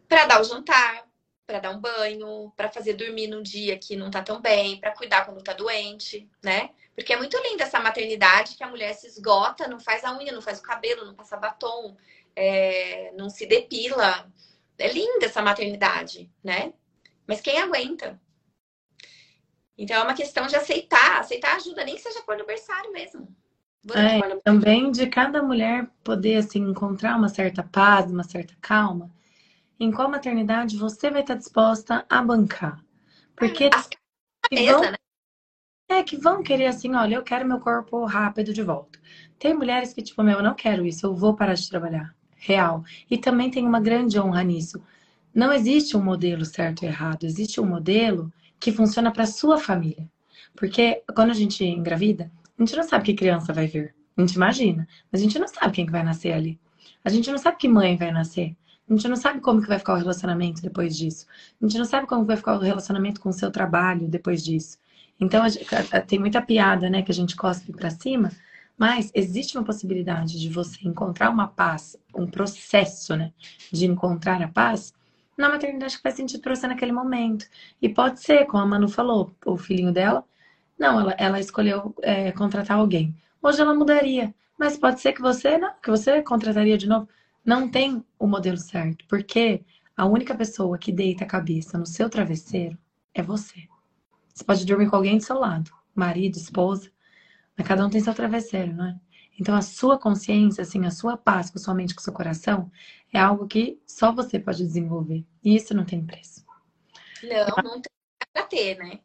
[0.07, 1.08] para dar o jantar,
[1.49, 4.91] para dar um banho, para fazer dormir num dia que não tá tão bem, para
[4.91, 6.69] cuidar quando tá doente, né?
[6.95, 10.31] Porque é muito linda essa maternidade que a mulher se esgota, não faz a unha,
[10.31, 11.97] não faz o cabelo, não passa batom,
[12.35, 14.31] é, não se depila.
[14.77, 16.71] É linda essa maternidade, né?
[17.25, 18.21] Mas quem aguenta?
[19.75, 23.27] Então é uma questão de aceitar, aceitar ajuda, nem que seja por aniversário mesmo.
[23.95, 29.09] É, também de cada mulher poder assim encontrar uma certa paz, uma certa calma.
[29.79, 32.83] Em qual maternidade você vai estar disposta a bancar?
[33.35, 33.87] Porque As...
[33.87, 34.95] que vão, né?
[35.89, 38.99] é que vão querer assim, olha, eu quero meu corpo rápido de volta.
[39.39, 42.13] Tem mulheres que tipo, meu, eu não quero isso, eu vou parar de trabalhar.
[42.35, 42.83] Real.
[43.09, 44.81] E também tem uma grande honra nisso.
[45.33, 50.09] Não existe um modelo certo e errado, existe um modelo que funciona para sua família.
[50.55, 53.95] Porque quando a gente engravida, a gente não sabe que criança vai vir.
[54.17, 56.59] A gente imagina, mas a gente não sabe quem que vai nascer ali.
[57.03, 58.55] A gente não sabe que mãe vai nascer.
[58.89, 61.27] A gente não sabe como que vai ficar o relacionamento depois disso.
[61.61, 64.79] A gente não sabe como vai ficar o relacionamento com o seu trabalho depois disso.
[65.19, 65.43] Então,
[66.07, 68.31] tem muita piada, né, que a gente cospe para cima,
[68.77, 73.33] mas existe uma possibilidade de você encontrar uma paz, um processo, né,
[73.71, 74.93] de encontrar a paz
[75.37, 77.45] na maternidade que faz sentido para você naquele momento.
[77.81, 80.23] E pode ser, como a Manu falou, o filhinho dela
[80.79, 83.13] não, ela, ela escolheu é, contratar alguém.
[83.41, 87.07] Hoje ela mudaria, mas pode ser que você não, que você contrataria de novo.
[87.49, 89.65] Não tem o modelo certo, porque
[89.97, 92.77] a única pessoa que deita a cabeça no seu travesseiro
[93.11, 93.67] é você.
[94.31, 96.91] Você pode dormir com alguém do seu lado, marido, esposa,
[97.57, 98.99] mas cada um tem seu travesseiro, não é?
[99.39, 102.13] Então a sua consciência, assim, a sua paz com a sua mente, com o seu
[102.13, 102.71] coração,
[103.11, 105.25] é algo que só você pode desenvolver.
[105.43, 106.45] E isso não tem preço.
[107.23, 107.91] Não, não tem
[108.31, 108.99] pra ter, né?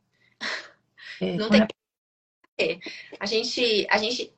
[1.18, 1.66] É, não tem é?
[1.66, 1.74] que
[2.59, 2.92] ter.
[3.18, 4.30] A gente, a gente.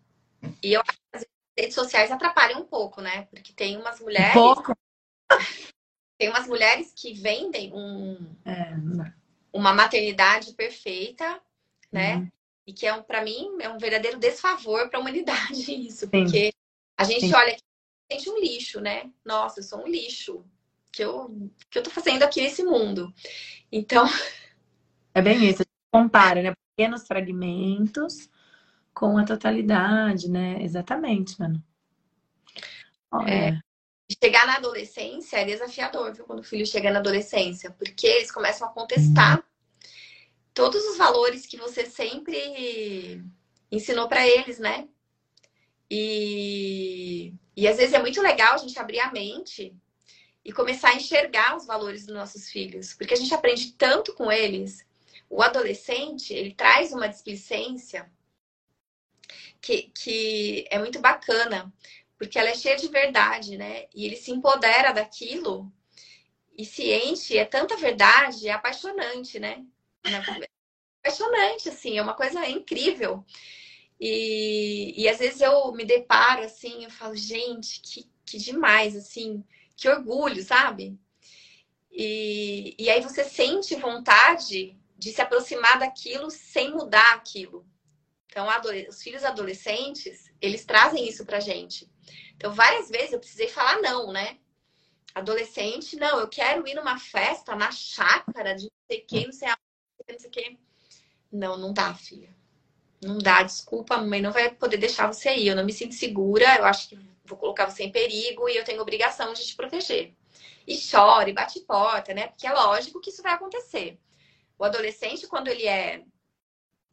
[0.62, 3.22] E eu acho que redes sociais atrapalham um pouco, né?
[3.30, 4.32] Porque tem umas mulheres.
[4.32, 4.76] Pouco.
[6.18, 8.74] Tem umas mulheres que vendem um, é,
[9.52, 11.42] uma maternidade perfeita,
[11.92, 12.16] né?
[12.16, 12.30] Uhum.
[12.66, 16.46] E que é um, para mim, é um verdadeiro desfavor para a humanidade isso, porque
[16.46, 16.52] Sim.
[16.96, 17.34] a gente Sim.
[17.34, 17.54] olha
[18.11, 19.11] sente um lixo, né?
[19.22, 20.42] Nossa, eu sou um lixo
[20.90, 23.12] que eu que eu tô fazendo aqui nesse mundo.
[23.70, 24.07] Então,
[25.12, 26.54] é bem isso, a gente compara, né?
[26.76, 28.28] pequenos fragmentos
[28.97, 30.62] com a totalidade, né?
[30.62, 31.62] Exatamente, mano.
[33.28, 33.59] É.
[34.24, 36.24] Chegar na adolescência é desafiador, viu?
[36.24, 39.44] Quando o filho chega na adolescência, porque eles começam a contestar
[40.55, 43.22] todos os valores que você sempre
[43.70, 44.88] ensinou para eles, né?
[45.90, 49.76] E, e às vezes é muito legal a gente abrir a mente
[50.42, 54.32] e começar a enxergar os valores dos nossos filhos, porque a gente aprende tanto com
[54.32, 54.86] eles
[55.28, 58.11] o adolescente, ele traz uma displicência
[59.66, 61.72] que, que é muito bacana,
[62.16, 63.86] porque ela é cheia de verdade, né?
[63.92, 65.72] E ele se empodera daquilo
[66.56, 69.64] e ciente, é tanta verdade, é apaixonante, né?
[70.04, 73.24] É apaixonante, assim, é uma coisa incrível.
[73.98, 79.42] E, e às vezes eu me deparo assim, eu falo, gente, que, que demais, assim,
[79.74, 80.96] que orgulho, sabe?
[81.90, 87.66] E, e aí você sente vontade de se aproximar daquilo sem mudar aquilo.
[88.37, 88.47] Então,
[88.87, 91.91] os filhos adolescentes, eles trazem isso pra gente.
[92.34, 94.37] Então, várias vezes eu precisei falar não, né?
[95.14, 99.49] Adolescente, não, eu quero ir numa festa na chácara de não sei quem, não sei
[99.49, 100.61] aonde, não sei quem.
[101.32, 102.28] Não, não dá, filha.
[103.03, 105.47] Não dá, desculpa, mãe não vai poder deixar você ir.
[105.47, 108.64] Eu não me sinto segura, eu acho que vou colocar você em perigo e eu
[108.64, 110.12] tenho obrigação de te proteger.
[110.66, 112.26] E chora, e bate porta, né?
[112.26, 113.99] Porque é lógico que isso vai acontecer.
[114.59, 116.05] O adolescente, quando ele é,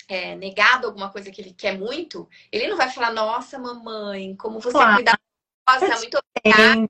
[0.08, 4.60] é negado alguma coisa que ele quer muito, ele não vai falar, nossa, mamãe, como
[4.60, 4.92] você claro.
[4.92, 6.88] é cuidadosa, muito obrigada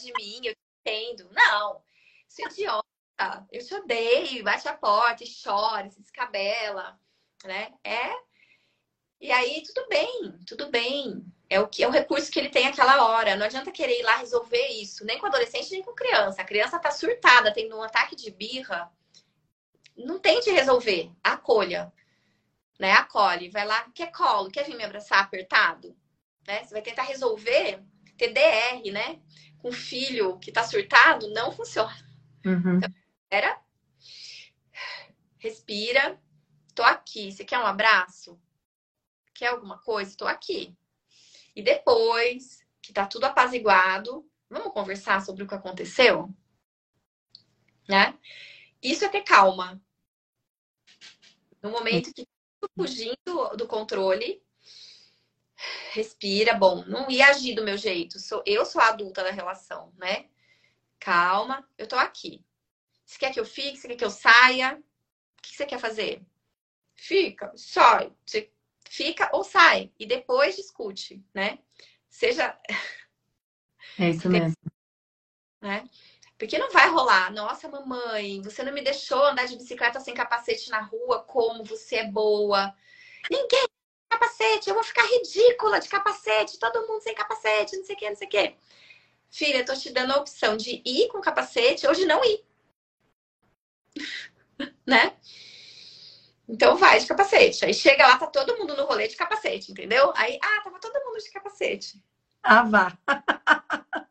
[0.00, 1.28] de mim, eu entendo.
[1.32, 1.82] Não,
[2.28, 3.46] isso é idiota.
[3.50, 6.98] Eu te odeio, bate a porta, e chora, se descabela,
[7.44, 7.72] né?
[7.84, 8.12] É.
[9.20, 11.24] E aí, tudo bem, tudo bem.
[11.48, 13.36] É o que é o recurso que ele tem aquela hora.
[13.36, 16.42] Não adianta querer ir lá resolver isso, nem com adolescente, nem com criança.
[16.42, 18.90] A criança tá surtada, tendo um ataque de birra.
[19.96, 21.92] Não tente resolver, acolha.
[22.78, 22.92] Né?
[22.92, 25.96] Acolhe, vai lá, quer colo, quer vir me abraçar apertado?
[26.46, 26.64] Né?
[26.64, 27.82] Você vai tentar resolver
[28.16, 29.20] TDR, né?
[29.58, 31.94] Com filho que tá surtado, não funciona.
[32.44, 32.78] Uhum.
[32.78, 32.90] Então,
[33.30, 33.60] era.
[35.38, 36.20] Respira.
[36.74, 37.30] Tô aqui.
[37.30, 38.40] Você quer um abraço?
[39.34, 40.16] Quer alguma coisa?
[40.16, 40.76] Tô aqui.
[41.54, 46.28] E depois que tá tudo apaziguado, vamos conversar sobre o que aconteceu?
[47.88, 48.18] Né?
[48.82, 49.80] Isso é ter calma.
[51.62, 52.26] No momento que
[52.76, 54.42] fugindo do controle,
[55.92, 58.18] respira, bom, não ia agir do meu jeito.
[58.18, 60.26] Sou, eu sou a adulta da relação, né?
[60.98, 62.44] Calma, eu tô aqui.
[63.04, 63.76] Você quer que eu fique?
[63.76, 64.82] Você quer que eu saia?
[65.38, 66.22] O que você quer fazer?
[66.94, 68.12] Fica, sai.
[68.24, 68.50] Você
[68.88, 69.92] fica ou sai.
[69.98, 71.58] E depois discute, né?
[72.08, 72.58] Seja.
[73.98, 74.56] É isso mesmo.
[75.60, 75.88] Né?
[76.42, 77.32] Porque não vai rolar.
[77.32, 81.98] Nossa, mamãe, você não me deixou andar de bicicleta sem capacete na rua, como você
[81.98, 82.74] é boa.
[83.30, 83.64] Ninguém
[84.10, 88.10] capacete, eu vou ficar ridícula de capacete, todo mundo sem capacete, não sei o que,
[88.10, 88.56] não sei o que.
[89.30, 92.44] Filha, eu tô te dando a opção de ir com capacete ou de não ir.
[94.84, 95.16] né?
[96.48, 97.64] Então vai de capacete.
[97.64, 100.12] Aí chega lá, tá todo mundo no rolê de capacete, entendeu?
[100.16, 102.02] Aí, ah, tava todo mundo de capacete.
[102.42, 102.98] Ah, vá.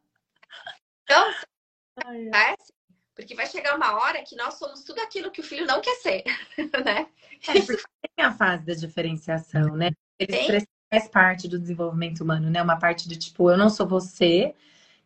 [1.04, 1.34] Então,
[1.98, 2.74] acontece,
[3.16, 5.96] porque vai chegar uma hora que nós somos tudo aquilo que o filho não quer
[5.96, 6.24] ser,
[6.86, 7.08] né?
[7.48, 7.84] É, porque
[8.16, 9.92] tem a fase da diferenciação, né?
[10.20, 12.62] Eles faz parte do desenvolvimento humano, né?
[12.62, 14.54] Uma parte de tipo, eu não sou você,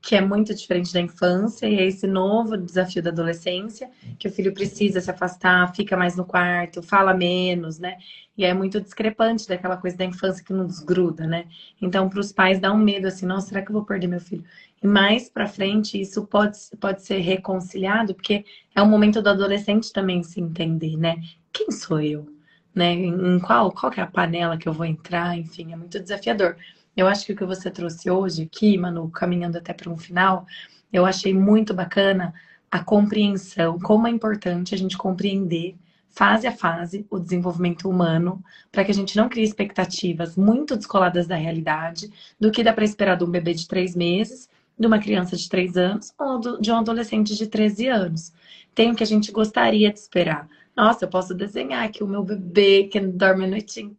[0.06, 3.90] que é muito diferente da infância, e é esse novo desafio da adolescência,
[4.20, 7.98] que o filho precisa se afastar, fica mais no quarto, fala menos, né?
[8.38, 11.48] E é muito discrepante daquela coisa da infância que não desgruda, né?
[11.82, 14.20] Então, para os pais dá um medo assim, nossa, será que eu vou perder meu
[14.20, 14.44] filho?
[14.84, 18.46] E mais para frente, isso pode, pode ser reconciliado, porque
[18.76, 21.16] é um momento do adolescente também se entender, né?
[21.52, 22.28] Quem sou eu?
[22.76, 22.94] Né?
[22.94, 25.36] Em qual, qual é a panela que eu vou entrar?
[25.36, 26.58] Enfim, é muito desafiador.
[26.96, 30.46] Eu acho que o que você trouxe hoje aqui, Manu, caminhando até para um final,
[30.92, 32.34] eu achei muito bacana
[32.72, 35.76] a compreensão, como é importante a gente compreender
[36.16, 38.42] fase a fase o desenvolvimento humano,
[38.72, 42.86] para que a gente não crie expectativas muito descoladas da realidade do que dá para
[42.86, 46.72] esperar de um bebê de três meses, de uma criança de três anos ou de
[46.72, 48.34] um adolescente de 13 anos.
[48.74, 50.48] Tem o que a gente gostaria de esperar.
[50.76, 53.98] Nossa, eu posso desenhar aqui o meu bebê que dorme a noite inteira,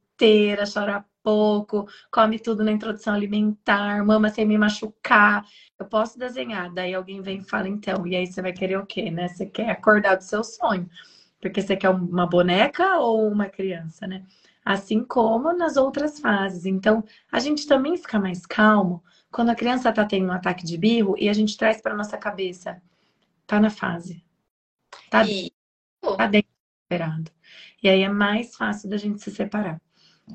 [0.73, 5.45] chora pouco, come tudo na introdução alimentar, mama sem me machucar.
[5.77, 6.73] Eu posso desenhar.
[6.73, 9.27] Daí alguém vem e fala, então, e aí você vai querer o quê, né?
[9.27, 10.89] Você quer acordar do seu sonho.
[11.41, 14.25] Porque você quer uma boneca ou uma criança, né?
[14.65, 16.65] Assim como nas outras fases.
[16.65, 19.03] Então, a gente também fica mais calmo
[19.33, 22.17] quando a criança tá tendo um ataque de birro e a gente traz para nossa
[22.17, 22.81] cabeça.
[23.49, 24.25] Tá na fase.
[25.11, 25.53] Tá, e...
[26.17, 26.51] tá dentro
[26.85, 27.33] esperado.
[27.83, 29.81] E aí é mais fácil da gente se separar.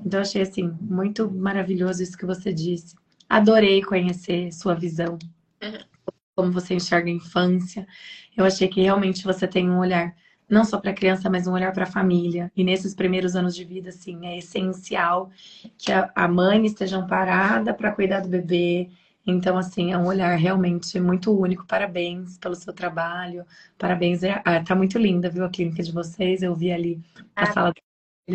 [0.05, 2.95] Então, achei assim, muito maravilhoso isso que você disse.
[3.29, 5.17] Adorei conhecer sua visão,
[5.61, 6.13] uhum.
[6.35, 7.87] como você enxerga a infância.
[8.35, 10.15] Eu achei que realmente você tem um olhar
[10.51, 12.51] não só para a criança, mas um olhar para a família.
[12.55, 15.29] E nesses primeiros anos de vida, assim, é essencial
[15.77, 18.89] que a mãe esteja amparada para cuidar do bebê.
[19.25, 21.65] Então, assim, é um olhar realmente muito único.
[21.65, 23.45] Parabéns pelo seu trabalho.
[23.77, 24.21] Parabéns.
[24.23, 26.43] Ah, tá muito linda, viu, a clínica de vocês.
[26.43, 27.01] Eu vi ali
[27.33, 27.73] a ah, sala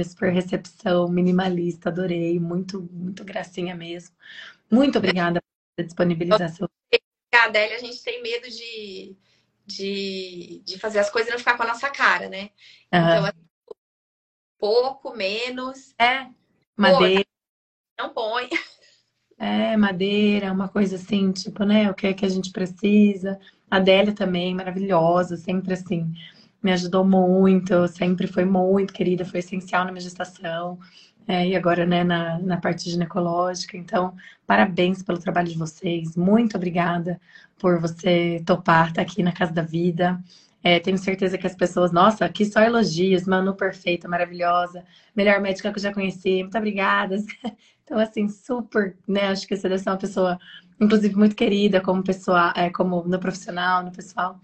[0.05, 4.15] super recepção, minimalista, adorei, muito, muito gracinha mesmo.
[4.71, 5.41] Muito obrigada
[5.77, 6.69] pela disponibilização.
[6.91, 7.77] Elia.
[7.77, 9.17] A gente tem medo de,
[9.65, 12.51] de, de fazer as coisas e não ficar com a nossa cara, né?
[12.93, 13.11] Aham.
[13.11, 13.47] Então, assim,
[14.59, 16.29] pouco, menos, É,
[16.77, 17.25] madeira.
[17.99, 18.49] não põe.
[19.39, 21.91] É, madeira, uma coisa assim, tipo, né?
[21.91, 23.39] O que é que a gente precisa.
[23.71, 26.11] A Adélia também, maravilhosa, sempre assim,
[26.67, 30.79] me ajudou muito, sempre foi muito querida, foi essencial na minha gestação.
[31.29, 33.77] É, e agora, né, na, na parte ginecológica.
[33.77, 34.15] Então,
[34.47, 36.17] parabéns pelo trabalho de vocês.
[36.17, 37.21] Muito obrigada
[37.59, 40.21] por você topar estar aqui na Casa da Vida.
[40.63, 45.71] É, tenho certeza que as pessoas, nossa, aqui só elogios, Manu perfeita, maravilhosa, melhor médica
[45.71, 47.17] que eu já conheci, muito obrigada.
[47.89, 49.29] Então, assim, super, né?
[49.29, 50.41] Acho que você deve ser uma pessoa,
[50.81, 54.41] inclusive, muito querida como pessoa, é, como no profissional, no pessoal.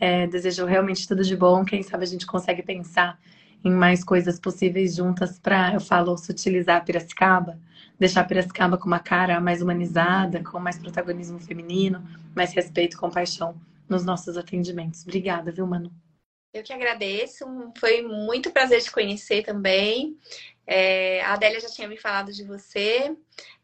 [0.00, 1.64] É, desejo realmente tudo de bom.
[1.64, 3.18] Quem sabe a gente consegue pensar
[3.64, 7.58] em mais coisas possíveis juntas para, eu falo, sutilizar Piracicaba,
[7.98, 12.02] deixar Piracicaba com uma cara mais humanizada, com mais protagonismo feminino,
[12.34, 15.02] mais respeito e compaixão nos nossos atendimentos.
[15.02, 15.90] Obrigada, viu, Manu?
[16.52, 17.44] Eu que agradeço,
[17.78, 20.16] foi muito prazer te conhecer também.
[20.66, 23.14] É, a Adélia já tinha me falado de você.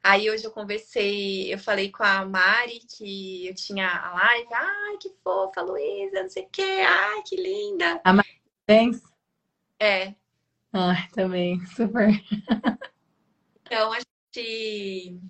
[0.04, 4.48] Aí hoje eu conversei, eu falei com a Mari que eu tinha a live.
[4.52, 6.84] Ai, que fofa, Luísa, não sei o quê.
[6.86, 8.00] Ai, que linda.
[8.66, 9.02] Thanks.
[9.80, 10.14] É,
[10.76, 12.08] Ai, também, super.
[13.62, 15.20] então a gente,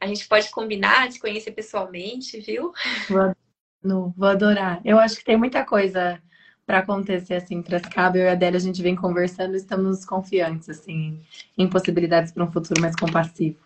[0.00, 2.72] a gente pode combinar de se conhecer pessoalmente, viu?
[3.82, 4.80] Vou, vou adorar.
[4.82, 6.18] Eu acho que tem muita coisa
[6.64, 8.16] para acontecer assim, Piracicaba.
[8.16, 11.20] Eu e a Adélia, a gente vem conversando e estamos confiantes assim,
[11.58, 13.58] em possibilidades para um futuro mais compassivo.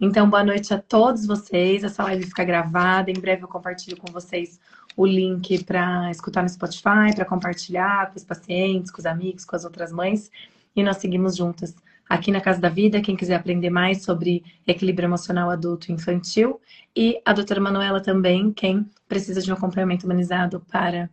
[0.00, 1.84] Então, boa noite a todos vocês.
[1.84, 3.10] Essa live fica gravada.
[3.10, 4.60] Em breve eu compartilho com vocês
[4.96, 9.56] o link para escutar no Spotify, para compartilhar com os pacientes, com os amigos, com
[9.56, 10.30] as outras mães.
[10.74, 11.74] E nós seguimos juntas
[12.08, 13.00] aqui na Casa da Vida.
[13.00, 16.60] Quem quiser aprender mais sobre equilíbrio emocional adulto e infantil.
[16.94, 21.08] E a doutora Manuela também, quem precisa de um acompanhamento humanizado para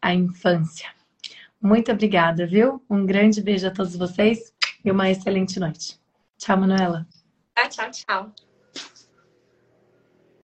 [0.00, 0.88] a infância.
[1.60, 2.82] Muito obrigada, viu?
[2.88, 4.52] Um grande beijo a todos vocês
[4.82, 5.98] e uma excelente noite.
[6.38, 7.06] Tchau, Manuela.
[7.68, 8.32] Tchau, tchau.